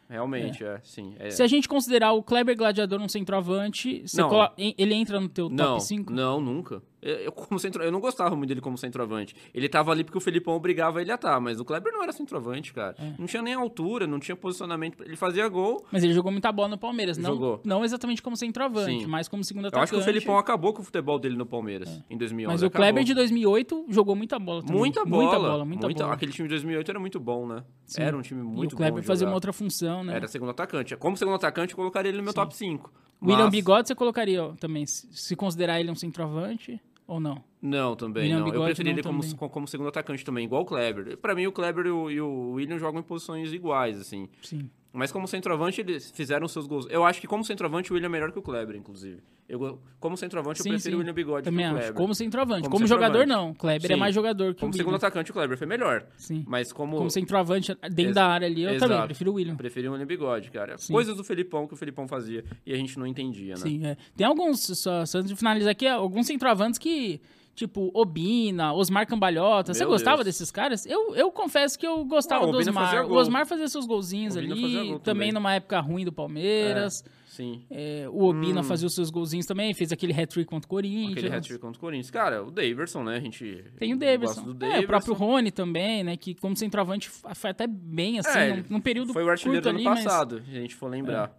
Realmente, 0.09 0.63
é, 0.63 0.79
sim. 0.83 1.15
é. 1.19 1.29
Se 1.31 1.43
a 1.43 1.47
gente 1.47 1.67
considerar 1.67 2.13
o 2.13 2.23
Kleber 2.23 2.55
Gladiador 2.55 3.01
um 3.01 3.09
centroavante, 3.09 4.03
você 4.07 4.21
Não. 4.21 4.29
colo- 4.29 4.51
ele 4.57 4.93
entra 4.93 5.19
no 5.19 5.27
teu 5.27 5.49
Não, 5.49 5.73
top 5.73 5.83
5? 5.83 6.13
não, 6.13 6.39
nunca. 6.39 6.81
Eu, 7.01 7.15
eu 7.15 7.31
como 7.31 7.59
centro, 7.59 7.83
eu 7.83 7.91
não 7.91 7.99
gostava 7.99 8.35
muito 8.35 8.47
dele 8.49 8.61
como 8.61 8.77
centroavante. 8.77 9.35
Ele 9.53 9.69
tava 9.69 9.91
ali 9.91 10.03
porque 10.03 10.17
o 10.17 10.21
Felipão 10.21 10.55
obrigava 10.55 11.01
ele 11.01 11.11
a 11.11 11.15
estar, 11.15 11.39
mas 11.39 11.59
o 11.59 11.65
Kleber 11.65 11.93
não 11.93 12.01
era 12.03 12.11
centroavante, 12.11 12.73
cara. 12.73 12.95
É. 12.99 13.13
Não 13.19 13.25
tinha 13.27 13.41
nem 13.41 13.53
altura, 13.53 14.07
não 14.07 14.19
tinha 14.19 14.35
posicionamento. 14.35 15.03
Ele 15.03 15.15
fazia 15.15 15.47
gol. 15.47 15.85
Mas 15.91 16.03
ele 16.03 16.13
jogou 16.13 16.31
muita 16.31 16.51
bola 16.51 16.69
no 16.69 16.77
Palmeiras. 16.77 17.17
Não, 17.17 17.31
Jogou. 17.33 17.61
não 17.63 17.85
exatamente 17.85 18.21
como 18.21 18.35
centroavante, 18.35 19.01
Sim. 19.03 19.07
mas 19.07 19.27
como 19.27 19.43
segundo 19.43 19.65
Eu 19.65 19.69
atacante. 19.69 19.83
acho 19.83 19.93
que 19.93 19.99
o 19.99 20.03
Felipão 20.03 20.37
acabou 20.37 20.73
com 20.73 20.81
o 20.81 20.85
futebol 20.85 21.19
dele 21.19 21.35
no 21.35 21.45
Palmeiras 21.45 22.01
em 22.09 22.17
2011. 22.17 22.51
É. 22.51 22.53
Mas 22.53 22.63
o 22.63 22.65
acabou. 22.67 22.81
Kleber 22.83 23.03
de 23.03 23.13
2008 23.13 23.85
jogou 23.89 24.15
muita 24.15 24.39
bola 24.39 24.61
também. 24.61 24.77
Muita 24.77 25.05
bola. 25.05 25.23
Muita 25.23 25.39
bola, 25.39 25.65
muita 25.65 25.87
bola. 25.89 26.13
Aquele 26.13 26.31
time 26.31 26.47
de 26.47 26.55
2008 26.55 26.89
era 26.91 26.99
muito 26.99 27.19
bom, 27.19 27.45
né? 27.47 27.63
Sim. 27.85 28.01
Era 28.01 28.17
um 28.17 28.21
time 28.21 28.41
e 28.41 28.43
muito 28.43 28.73
o 28.73 28.75
Kleber 28.75 29.01
bom. 29.01 29.07
fazia 29.07 29.27
uma 29.27 29.33
outra 29.35 29.53
função, 29.53 30.03
né? 30.03 30.15
Era 30.15 30.27
segundo 30.27 30.49
atacante. 30.49 30.95
Como 30.97 31.15
segundo 31.15 31.35
atacante, 31.35 31.73
eu 31.73 31.77
colocaria 31.77 32.09
ele 32.09 32.17
no 32.17 32.23
meu 32.23 32.33
top 32.33 32.55
5. 32.55 32.91
William 33.21 33.43
Mas- 33.45 33.51
Bigode 33.51 33.87
você 33.87 33.95
colocaria 33.95 34.43
ó, 34.43 34.53
também, 34.53 34.85
se 34.85 35.35
considerar 35.35 35.79
ele 35.79 35.89
um 35.89 35.95
centroavante 35.95 36.79
ou 37.07 37.19
não? 37.19 37.43
Não, 37.61 37.95
também 37.95 38.23
William 38.23 38.39
não. 38.39 38.45
eu 38.47 38.51
Bigode 38.51 38.65
preferi 38.67 38.89
não 38.89 38.95
ele 38.95 39.03
como, 39.03 39.21
também. 39.23 39.49
como 39.49 39.67
segundo 39.67 39.87
atacante 39.89 40.23
também, 40.23 40.45
igual 40.45 40.61
o 40.61 40.65
Kleber. 40.65 41.17
Pra 41.17 41.33
mim, 41.33 41.47
o 41.47 41.51
Kleber 41.51 41.85
e 41.87 41.89
o, 41.89 42.11
e 42.11 42.21
o 42.21 42.51
William 42.51 42.77
jogam 42.77 42.99
em 42.99 43.03
posições 43.03 43.51
iguais, 43.51 43.99
assim. 43.99 44.29
Sim. 44.43 44.69
Mas 44.93 45.11
como 45.11 45.27
centroavante, 45.27 45.81
eles 45.81 46.09
fizeram 46.11 46.47
seus 46.47 46.65
gols. 46.67 46.87
Eu 46.89 47.03
acho 47.05 47.19
que 47.21 47.27
como 47.27 47.43
centroavante, 47.43 47.91
o 47.91 47.95
William 47.95 48.07
é 48.07 48.09
melhor 48.11 48.31
que 48.31 48.39
o 48.39 48.41
Kleber, 48.41 48.75
inclusive. 48.75 49.21
Eu, 49.49 49.79
como 49.97 50.17
centroavante, 50.17 50.61
Sim, 50.61 50.69
eu 50.69 50.73
prefiro 50.73 50.91
sim. 50.91 50.95
o 50.95 50.99
William 50.99 51.13
Bigode 51.13 51.45
Também 51.45 51.65
que 51.65 51.71
o 51.71 51.75
acho. 51.75 51.77
Kleber. 51.85 51.93
Como 52.01 52.13
centroavante. 52.13 52.61
Como, 52.63 52.71
Como 52.75 52.87
jogador, 52.87 53.19
centroavante. 53.19 53.47
não. 53.47 53.53
Kleber 53.53 53.91
é 53.91 53.93
Sim. 53.93 53.99
mais 53.99 54.13
jogador 54.13 54.53
que 54.53 54.59
Como 54.59 54.71
o 54.71 54.75
segundo 54.75 54.93
William. 54.93 55.07
atacante, 55.07 55.31
o 55.31 55.33
Kleber 55.33 55.57
foi 55.57 55.65
melhor. 55.67 56.05
Sim. 56.17 56.43
Mas 56.45 56.73
como... 56.73 56.97
Como 56.97 57.09
centroavante 57.09 57.73
dentro 57.83 58.01
Ex- 58.07 58.15
da 58.15 58.27
área 58.27 58.45
ali, 58.45 58.63
eu 58.63 58.77
também 58.77 58.95
Exato. 58.97 59.05
prefiro 59.07 59.31
o 59.31 59.35
William. 59.35 59.55
Preferi 59.55 59.87
o 59.87 59.91
William 59.93 60.05
Bigode, 60.05 60.51
cara. 60.51 60.75
Coisas 60.91 61.15
do 61.15 61.23
Felipão 61.23 61.65
que 61.65 61.73
o 61.73 61.77
Felipão 61.77 62.09
fazia 62.09 62.43
e 62.65 62.73
a 62.73 62.75
gente 62.75 62.99
não 62.99 63.07
entendia, 63.07 63.53
né? 63.53 63.61
Sim, 63.61 63.85
é. 63.85 63.95
Tem 64.17 64.27
alguns, 64.27 64.59
só, 64.79 65.05
só 65.05 65.19
antes 65.19 65.29
de 65.29 65.35
finalizar 65.37 65.71
aqui, 65.71 65.87
alguns 65.87 66.27
centroavantes 66.27 66.77
que, 66.77 67.21
tipo, 67.55 67.89
Obina, 67.93 68.73
Osmar 68.73 69.07
Cambalhota. 69.07 69.73
Você 69.73 69.79
Meu 69.85 69.91
gostava 69.91 70.17
Deus. 70.17 70.25
desses 70.35 70.51
caras? 70.51 70.85
Eu, 70.85 71.15
eu 71.15 71.31
confesso 71.31 71.79
que 71.79 71.87
eu 71.87 72.03
gostava 72.03 72.45
o 72.45 72.51
do 72.51 72.57
Osmar. 72.57 73.05
O. 73.09 73.13
Osmar 73.15 73.45
fazia 73.47 73.69
seus 73.69 73.85
golzinhos 73.85 74.35
Obina 74.35 74.53
ali, 74.53 74.61
fazia 74.61 74.77
também, 74.77 74.91
gol 74.91 74.99
também. 74.99 75.31
numa 75.31 75.53
época 75.53 75.79
ruim 75.79 76.03
do 76.03 76.11
Palmeiras. 76.11 77.01
Sim. 77.37 77.63
É, 77.69 78.07
o 78.09 78.23
Obina 78.23 78.63
fazia 78.63 78.87
os 78.87 78.95
seus 78.95 79.11
golzinhos 79.11 79.45
também, 79.45 79.71
fez 79.75 79.91
aquele 79.91 80.11
hat-trick 80.11 80.49
contra 80.49 80.65
o 80.65 80.69
Corinthians. 80.69 81.11
Aquele 81.11 81.27
hat-trick 81.35 81.59
contra 81.61 81.77
o 81.77 81.79
Corinthians. 81.79 82.09
Cara, 82.09 82.43
o 82.43 82.49
Daverson, 82.49 83.03
né? 83.03 83.17
A 83.17 83.19
gente 83.19 83.63
Tem 83.77 83.93
o 83.93 83.97
gosta 83.97 84.11
Davidson. 84.17 84.53
do 84.53 84.65
É, 84.65 84.79
o 84.79 84.87
próprio 84.87 85.13
Rony 85.13 85.51
também, 85.51 86.03
né? 86.03 86.17
Que 86.17 86.33
como 86.33 86.55
centroavante 86.57 87.09
foi 87.09 87.51
até 87.51 87.67
bem, 87.67 88.17
assim, 88.17 88.39
É, 88.39 88.55
num, 88.57 88.63
num 88.71 88.81
período 88.81 89.13
Foi 89.13 89.23
o 89.23 89.29
artilheiro 89.29 89.61
do 89.61 89.69
ali, 89.69 89.81
ano 89.85 89.89
mas... 89.91 90.03
passado, 90.03 90.41
se 90.43 90.49
a 90.49 90.59
gente 90.61 90.73
for 90.75 90.89
lembrar. 90.89 91.31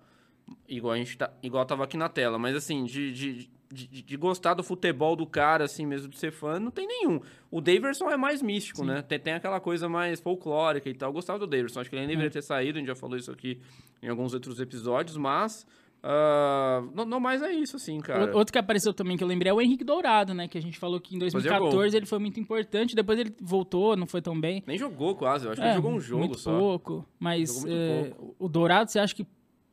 Igual 0.69 0.95
a 0.95 0.97
gente 0.97 1.19
tá, 1.19 1.31
igual 1.43 1.65
tava 1.67 1.85
aqui 1.85 1.97
na 1.97 2.09
tela, 2.09 2.39
mas 2.39 2.57
assim, 2.57 2.85
de, 2.85 3.13
de, 3.13 3.51
de, 3.71 4.03
de- 4.03 4.17
gostar 4.17 4.55
do 4.55 4.63
futebol 4.63 5.15
do 5.15 5.27
cara, 5.27 5.65
assim 5.65 5.85
mesmo, 5.85 6.09
de 6.09 6.17
ser 6.19 6.31
fã, 6.31 6.59
não 6.59 6.71
tem 6.71 6.87
nenhum. 6.87 7.21
O 7.51 7.61
Daverson 7.61 8.09
é 8.11 8.17
mais 8.17 8.41
místico, 8.41 8.83
né? 8.85 9.03
Tem, 9.03 9.19
tem 9.19 9.35
aquela 9.35 9.61
coisa 9.61 9.89
mais 9.91 10.21
folclórica 10.21 10.89
e 10.89 10.95
tal. 10.95 11.11
Eu 11.11 11.13
gostava 11.13 11.39
do 11.39 11.47
Daverson, 11.47 11.81
acho 11.81 11.91
que 11.91 11.97
ele 11.97 12.07
nem 12.07 12.15
É. 12.15 12.17
deveria 12.17 12.31
ter 12.31 12.43
saído, 12.43 12.79
a 12.79 12.81
gente 12.81 12.89
já 12.89 12.95
falou 12.95 13.17
isso 13.19 13.31
aqui 13.31 13.61
em 14.03 14.09
alguns 14.09 14.33
outros 14.33 14.59
episódios, 14.61 15.17
mas. 15.19 15.67
Ah, 16.11 16.83
não, 16.95 17.05
não 17.05 17.21
mais 17.21 17.43
é 17.43 17.53
isso, 17.53 17.77
assim, 17.77 18.01
cara. 18.01 18.35
Outro 18.35 18.51
que 18.51 18.59
apareceu 18.59 18.95
também 18.95 19.15
que 19.15 19.23
eu 19.23 19.29
lembrei 19.29 19.51
é 19.51 19.55
o 19.55 19.61
Henrique 19.61 19.85
Dourado, 19.85 20.33
né? 20.33 20.49
Que 20.49 20.57
a 20.57 20.63
gente 20.63 20.79
falou 20.79 20.99
que 20.99 21.15
em 21.15 21.21
Fazia 21.21 21.51
2014 21.51 21.95
ele 21.97 22.07
foi 22.07 22.19
muito 22.19 22.41
importante, 22.41 22.97
depois 22.97 23.19
ele 23.19 23.35
voltou, 23.43 23.95
não 23.95 24.07
foi 24.07 24.23
tão 24.23 24.41
bem. 24.41 24.65
Nem 24.67 24.79
jogou 24.79 25.15
quase, 25.15 25.45
eu 25.45 25.53
acho 25.53 25.61
que 25.61 25.67
É, 25.67 25.71
ele 25.73 25.77
jogou 25.77 25.93
um 25.93 26.01
jogo 26.01 26.21
muito 26.21 26.39
só. 26.39 26.59
pouco, 26.59 27.05
mas 27.19 27.63
é, 27.67 28.11
o 28.39 28.49
Dourado, 28.49 28.91
você 28.91 28.99
acha 28.99 29.15
que 29.15 29.27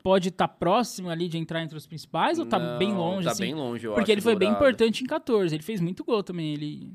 pode 0.03 0.27
estar 0.27 0.49
próximo 0.49 1.09
ali 1.09 1.29
de 1.29 1.37
entrar 1.37 1.63
entre 1.63 1.77
os 1.77 1.87
principais 1.87 2.37
ou 2.37 2.45
tá 2.45 2.59
Não, 2.59 2.77
bem 2.77 2.93
longe? 2.93 3.25
Tá 3.25 3.31
assim? 3.31 3.43
bem 3.43 3.55
longe, 3.55 3.87
eu 3.87 3.93
Porque 3.93 4.11
acho, 4.11 4.15
ele 4.15 4.21
foi 4.21 4.35
bem 4.35 4.49
Dourado. 4.49 4.65
importante 4.65 5.03
em 5.03 5.07
14, 5.07 5.55
ele 5.55 5.63
fez 5.63 5.79
muito 5.79 6.03
gol 6.03 6.21
também, 6.21 6.53
ele... 6.53 6.91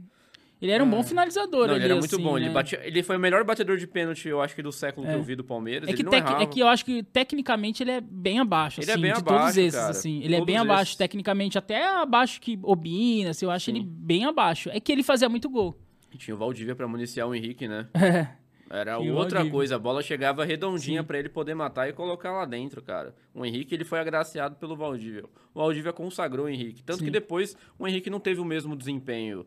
Ele 0.60 0.72
era 0.72 0.84
um 0.84 0.90
bom 0.90 1.02
finalizador 1.02 1.66
Não, 1.68 1.74
ali, 1.74 1.84
ele 1.84 1.92
era 1.92 1.94
muito 2.00 2.14
assim, 2.14 2.22
bom. 2.22 2.36
Ele, 2.36 2.48
né? 2.48 2.52
batia- 2.52 2.80
ele 2.86 3.02
foi 3.02 3.16
o 3.16 3.18
melhor 3.18 3.42
batedor 3.44 3.78
de 3.78 3.86
pênalti, 3.86 4.28
eu 4.28 4.42
acho 4.42 4.54
que 4.54 4.62
do 4.62 4.70
século 4.70 5.06
que 5.06 5.12
É. 5.12 5.16
eu 5.16 5.22
vi 5.22 5.34
do 5.34 5.42
Palmeiras. 5.42 5.88
É 5.88 5.92
que, 5.94 6.02
ele 6.02 6.10
tec- 6.10 6.30
é 6.40 6.44
que 6.46 6.60
eu 6.60 6.68
acho 6.68 6.84
que 6.84 7.02
tecnicamente 7.02 7.82
ele 7.82 7.92
é 7.92 8.00
bem 8.00 8.38
abaixo, 8.40 8.80
Ele 8.82 8.90
é 8.90 8.94
assim, 8.94 9.02
bem 9.02 9.12
de 9.14 9.24
todos 9.24 9.40
abaixo, 9.40 9.60
esses, 9.60 9.74
cara. 9.80 9.90
assim. 9.90 10.18
Ele 10.22 10.34
é 10.34 10.38
Todos 10.38 10.46
bem 10.46 10.56
abaixo 10.58 10.82
esses. 10.90 10.96
tecnicamente, 10.96 11.56
até 11.56 11.86
abaixo 11.88 12.40
que 12.40 12.58
Obina, 12.62 13.30
assim, 13.30 13.46
eu 13.46 13.50
acho 13.50 13.64
Sim. 13.66 13.76
ele 13.78 13.84
bem 13.88 14.26
abaixo. 14.26 14.68
É 14.70 14.78
que 14.78 14.92
ele 14.92 15.02
fazia 15.02 15.28
muito 15.30 15.48
gol. 15.48 15.74
E 16.12 16.18
tinha 16.18 16.34
o 16.34 16.38
Valdívia 16.38 16.74
pra 16.74 16.86
municiar 16.86 17.26
o 17.26 17.34
Henrique, 17.34 17.66
né? 17.66 17.86
É. 18.72 18.78
Era 18.78 19.00
E 19.02 19.10
outra 19.10 19.44
coisa. 19.50 19.74
A 19.74 19.78
bola 19.80 20.00
chegava 20.00 20.44
redondinha 20.44 21.02
pra 21.02 21.18
ele 21.18 21.28
poder 21.28 21.54
matar 21.54 21.88
e 21.88 21.92
colocar 21.92 22.30
lá 22.30 22.44
dentro, 22.44 22.80
cara. 22.80 23.16
O 23.34 23.44
Henrique, 23.44 23.74
ele 23.74 23.82
foi 23.84 23.98
agraciado 23.98 24.54
pelo 24.54 24.76
Valdívia. 24.76 25.24
O 25.52 25.58
Valdívia 25.58 25.92
consagrou 25.92 26.46
o 26.46 26.48
Henrique. 26.48 26.80
Tanto 26.84 27.00
Sim. 27.00 27.06
que 27.06 27.10
depois 27.10 27.56
o 27.76 27.88
Henrique 27.88 28.08
não 28.08 28.20
teve 28.20 28.40
o 28.40 28.44
mesmo 28.44 28.76
desempenho 28.76 29.44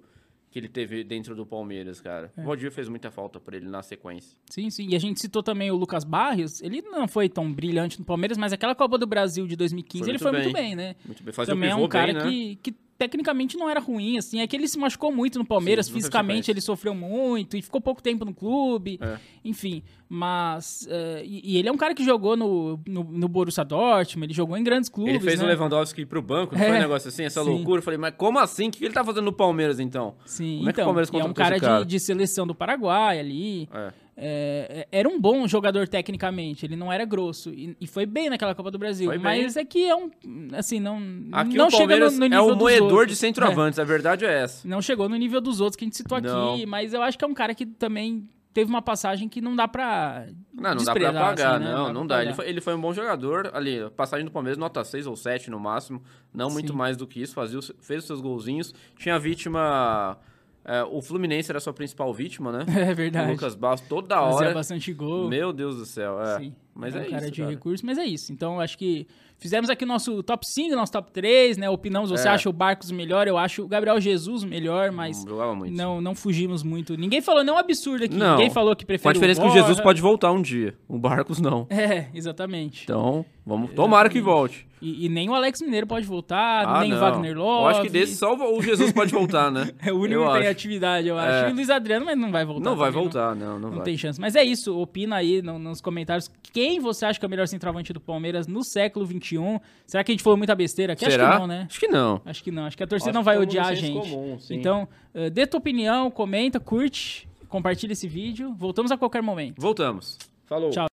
que 0.53 0.59
ele 0.59 0.69
teve 0.69 1.03
dentro 1.03 1.35
do 1.35 1.47
Palmeiras, 1.47 1.99
cara. 1.99 2.31
É. 2.37 2.41
O 2.41 2.43
Valdívia 2.45 2.69
fez 2.69 2.87
muita 2.87 3.09
falta 3.09 3.39
pra 3.39 3.57
ele 3.57 3.67
na 3.67 3.81
sequência. 3.81 4.37
Sim, 4.51 4.69
sim. 4.69 4.87
E 4.87 4.95
a 4.95 4.99
gente 4.99 5.19
citou 5.19 5.41
também 5.41 5.71
o 5.71 5.75
Lucas 5.75 6.03
Barrios. 6.03 6.61
Ele 6.61 6.79
não 6.83 7.07
foi 7.07 7.27
tão 7.27 7.51
brilhante 7.51 7.97
no 7.97 8.05
Palmeiras, 8.05 8.37
mas 8.37 8.53
aquela 8.53 8.75
Copa 8.75 8.99
do 8.99 9.07
Brasil 9.07 9.47
de 9.47 9.55
2015 9.55 10.03
Foi 10.03 10.11
ele 10.11 10.19
foi 10.19 10.31
bem. 10.31 10.41
muito 10.43 10.53
bem, 10.53 10.75
né? 10.75 10.95
Muito 11.03 11.23
bem. 11.23 11.33
Fazia 11.33 11.55
também 11.55 11.69
o 11.69 11.71
é 11.71 11.73
pivô 11.73 11.85
um 11.85 11.89
cara 11.89 12.13
bem, 12.13 12.21
né? 12.21 12.29
que, 12.29 12.55
que 12.71 12.77
tecnicamente 13.07 13.57
não 13.57 13.69
era 13.69 13.79
ruim, 13.79 14.17
assim. 14.17 14.39
É 14.41 14.47
que 14.47 14.55
ele 14.55 14.67
se 14.67 14.77
machucou 14.77 15.11
muito 15.11 15.37
no 15.37 15.45
Palmeiras, 15.45 15.87
Sim, 15.87 15.93
fisicamente 15.93 16.49
ele 16.49 16.61
sofreu 16.61 16.95
muito 16.95 17.57
e 17.57 17.61
ficou 17.61 17.81
pouco 17.81 18.01
tempo 18.01 18.23
no 18.25 18.33
clube. 18.33 18.97
É. 19.01 19.17
Enfim, 19.43 19.83
mas... 20.07 20.87
eh, 20.89 21.23
e, 21.25 21.53
e 21.53 21.57
ele 21.57 21.67
é 21.67 21.71
um 21.71 21.77
cara 21.77 21.93
que 21.93 22.03
jogou 22.05 22.37
no, 22.37 22.79
no, 22.87 23.03
no 23.03 23.27
Borussia 23.27 23.63
Dortmund, 23.65 24.25
ele 24.27 24.33
jogou 24.33 24.55
em 24.57 24.63
grandes 24.63 24.89
clubes, 24.89 25.15
Ele 25.15 25.23
fez 25.23 25.39
né? 25.39 25.45
o 25.45 25.47
Lewandowski 25.49 26.05
pro 26.05 26.21
banco, 26.21 26.53
não 26.55 26.59
foi 26.61 26.69
É. 26.75 26.77
um 26.77 26.81
negócio 26.81 27.09
assim, 27.09 27.23
essa 27.23 27.43
Sim. 27.43 27.49
loucura. 27.49 27.79
Eu 27.79 27.83
falei, 27.83 27.97
mas 27.97 28.13
como 28.17 28.39
assim? 28.39 28.67
O 28.69 28.71
que 28.71 28.85
ele 28.85 28.93
tá 28.93 29.03
fazendo 29.03 29.25
no 29.25 29.33
Palmeiras, 29.33 29.79
então? 29.79 30.15
Sim, 30.25 30.57
Como 30.57 30.69
é 30.69 30.73
que 30.73 30.79
o 30.79 30.81
então, 30.81 30.85
Palmeiras 30.85 31.09
e 31.11 31.17
é 31.17 31.23
um 31.25 31.33
cara, 31.33 31.59
cara? 31.59 31.83
De, 31.83 31.89
de 31.89 31.99
seleção 31.99 32.47
do 32.47 32.55
Paraguai 32.55 33.19
ali. 33.19 33.67
É. 33.73 33.91
É, 34.15 34.85
é- 34.91 34.99
era 34.99 35.09
um 35.09 35.19
bom 35.19 35.47
jogador 35.47 35.87
tecnicamente, 35.87 36.65
ele 36.65 36.75
não 36.75 36.91
era 36.93 37.03
grosso. 37.03 37.49
E, 37.49 37.75
e 37.81 37.87
foi 37.87 38.05
bem 38.05 38.29
naquela 38.29 38.53
Copa 38.53 38.69
do 38.69 38.77
Brasil. 38.77 39.11
Mas 39.19 39.57
é 39.57 39.65
que 39.65 39.85
é 39.85 39.95
um. 39.95 40.09
Assim, 40.55 40.79
não. 40.79 40.97
Aqui 41.31 41.55
não 41.55 41.67
o 41.67 41.71
chega 41.71 41.97
no, 41.97 42.11
no 42.11 42.25
é 42.25 42.29
nível 42.29 42.45
o 42.45 42.49
dos 42.49 42.57
moedor 42.57 42.91
outros. 42.91 43.07
de 43.09 43.15
centroavantes, 43.15 43.79
a 43.79 43.83
verdade 43.83 44.25
é 44.25 44.41
essa. 44.43 44.67
É, 44.67 44.69
não 44.69 44.81
chegou 44.81 45.09
no 45.09 45.15
nível 45.15 45.41
dos 45.41 45.59
outros 45.59 45.75
que 45.75 45.83
a 45.83 45.87
gente 45.87 45.97
citou 45.97 46.21
Não. 46.21 46.53
aqui, 46.53 46.65
mas 46.65 46.93
eu 46.93 47.01
acho 47.01 47.17
que 47.17 47.25
é 47.25 47.27
um 47.27 47.33
cara 47.33 47.55
que 47.55 47.65
também 47.65 48.27
teve 48.53 48.69
uma 48.69 48.83
passagem 48.83 49.27
que 49.27 49.41
não 49.41 49.55
dá 49.55 49.67
pra. 49.67 50.27
Não, 50.53 50.75
não 50.75 50.83
dá 50.83 50.93
pra 50.93 51.09
apagar, 51.09 51.55
assim, 51.55 51.65
né? 51.65 51.71
não, 51.71 51.83
pra 51.85 51.93
não 51.93 52.05
dá. 52.07 52.21
Ele 52.23 52.33
foi, 52.33 52.47
ele 52.47 52.61
foi 52.61 52.75
um 52.75 52.79
bom 52.81 52.93
jogador, 52.93 53.49
ali, 53.53 53.89
passagem 53.97 54.23
do 54.25 54.31
Palmeiras, 54.31 54.59
nota 54.59 54.83
6 54.83 55.07
ou 55.07 55.15
7 55.15 55.49
no 55.49 55.59
máximo, 55.59 56.03
não 56.31 56.51
muito 56.51 56.71
Sim. 56.71 56.77
mais 56.77 56.95
do 56.95 57.07
que 57.07 57.19
isso, 57.19 57.33
fazia, 57.33 57.59
fez 57.81 58.01
os 58.01 58.05
seus 58.05 58.21
golzinhos. 58.21 58.73
Tinha 58.95 59.15
a 59.15 59.19
vítima, 59.19 60.17
é, 60.65 60.83
o 60.83 61.01
Fluminense 61.01 61.51
era 61.51 61.57
a 61.57 61.61
sua 61.61 61.73
principal 61.73 62.13
vítima, 62.13 62.51
né? 62.51 62.65
É 62.87 62.91
O 62.91 62.95
verdade. 62.95 63.31
Lucas 63.31 63.55
Bastos, 63.55 63.87
toda 63.89 64.15
Fazia 64.15 64.35
hora. 64.35 64.53
bastante 64.53 64.93
gol. 64.93 65.27
Meu 65.29 65.51
Deus 65.53 65.75
do 65.77 65.85
céu, 65.85 66.21
é. 66.21 66.37
Sim. 66.39 66.55
Mas 66.75 66.95
é 66.95 66.99
é, 66.99 67.01
um 67.01 67.09
cara 67.11 67.21
isso, 67.23 67.31
de 67.31 67.41
cara. 67.41 67.51
recurso, 67.53 67.85
mas 67.85 67.97
é 67.97 68.05
isso. 68.05 68.31
Então, 68.33 68.59
acho 68.59 68.77
que 68.77 69.05
fizemos 69.37 69.69
aqui 69.69 69.85
nosso 69.85 70.23
top 70.23 70.47
5, 70.47 70.75
nosso 70.75 70.91
top 70.91 71.11
3, 71.11 71.57
né? 71.57 71.69
Opinamos, 71.69 72.09
você 72.09 72.27
É. 72.27 72.31
acha 72.31 72.49
o 72.49 72.53
Barcos 72.53 72.89
melhor, 72.91 73.27
eu 73.27 73.37
acho 73.37 73.63
o 73.63 73.67
Gabriel 73.67 73.99
Jesus 74.01 74.43
melhor, 74.43 74.91
mas 74.91 75.23
Não 75.25 75.55
muito. 75.55 75.75
não, 75.75 76.01
não 76.01 76.15
fugimos 76.15 76.63
muito. 76.63 76.97
Ninguém 76.97 77.21
falou 77.21 77.43
nenhum 77.43 77.57
absurdo 77.57 78.05
aqui, 78.05 78.15
Não. 78.15 78.37
ninguém 78.37 78.49
falou 78.49 78.75
que 78.75 78.85
prefere 78.85 79.03
Com 79.03 79.09
a 79.09 79.13
diferença 79.13 79.41
que 79.41 79.47
o. 79.47 79.51
Jesus 79.51 79.79
pode 79.81 80.01
voltar 80.01 80.31
um 80.31 80.41
dia. 80.41 80.75
O 80.87 80.97
Barcos 80.97 81.39
não. 81.39 81.67
É, 81.83 82.07
exatamente. 82.13 82.83
Então, 82.85 83.23
vamos. 83.45 83.71
Tomara 83.73 84.09
que 84.09 84.19
volte. 84.21 84.65
E, 84.81 85.05
e 85.05 85.09
nem 85.09 85.29
o 85.29 85.33
Alex 85.33 85.61
Mineiro 85.61 85.87
pode 85.87 86.05
voltar, 86.05 86.65
Ah, 86.67 86.81
nem 86.81 86.91
o 86.91 86.95
não. 86.95 87.01
Wagner 87.01 87.37
Love. 87.37 87.61
Eu 87.63 87.67
acho 87.67 87.81
que 87.83 87.89
desse 87.89 88.15
só 88.17 88.33
o 88.35 88.61
Jesus 88.61 88.91
pode 88.91 89.11
voltar, 89.13 89.49
né? 89.51 89.69
É 89.85 89.93
o 89.93 89.97
único 89.97 90.21
Eu 90.21 90.31
que 90.33 90.39
tem 90.39 90.47
atividade, 90.47 91.07
eu 91.07 91.17
acho. 91.17 91.45
É. 91.45 91.49
E 91.49 91.51
o 91.51 91.55
Luiz 91.55 91.69
Adriano, 91.69 92.05
mas 92.05 92.17
não 92.17 92.31
vai 92.31 92.43
voltar. 92.45 92.69
Não 92.69 92.75
vai 92.75 92.89
também, 92.91 93.03
voltar, 93.03 93.35
não, 93.35 93.53
não, 93.59 93.69
Não, 93.69 93.75
vai. 93.77 93.83
tem 93.85 93.97
chance. 93.97 94.19
Mas 94.19 94.35
é 94.35 94.43
isso, 94.43 94.77
opina 94.77 95.15
aí 95.17 95.41
no- 95.41 95.57
nos 95.59 95.79
comentários 95.79 96.29
quem 96.51 96.62
você 96.79 97.05
acha 97.05 97.19
que 97.19 97.25
é 97.25 97.27
o 97.27 97.29
melhor 97.29 97.47
centroavante 97.47 97.93
do 97.93 97.99
Palmeiras 97.99 98.47
no 98.47 98.63
século 98.63 99.05
XXI. 99.05 99.59
Será 99.85 100.03
que 100.03 100.11
a 100.11 100.13
gente 100.13 100.23
falou 100.23 100.37
muita 100.37 100.55
besteira 100.55 100.93
aqui? 100.93 101.05
Será? 101.05 101.29
Acho 101.29 101.33
que 101.33 101.39
não, 101.39 101.47
né? 101.47 101.67
Acho 101.69 101.79
que 101.79 101.87
não. 101.87 102.21
Acho 102.25 102.43
que 102.43 102.51
não. 102.51 102.65
Acho 102.65 102.77
que 102.77 102.83
a 102.83 102.87
torcida 102.87 103.11
Acho 103.11 103.17
não 103.17 103.23
vai 103.23 103.37
odiar 103.37 103.67
a 103.67 103.75
gente. 103.75 104.09
comum, 104.09 104.39
sim. 104.39 104.55
então, 104.55 104.87
eh, 105.13 105.29
dê 105.29 105.45
tua 105.47 105.57
opinião, 105.59 106.09
comenta, 106.11 106.59
curte, 106.59 107.27
compartilha 107.49 107.93
esse 107.93 108.07
vídeo. 108.07 108.53
Voltamos 108.57 108.91
a 108.91 108.97
qualquer 108.97 109.21
momento. 109.21 109.61
Voltamos. 109.61 110.17
Falou. 110.45 110.69
Tchau. 110.69 110.92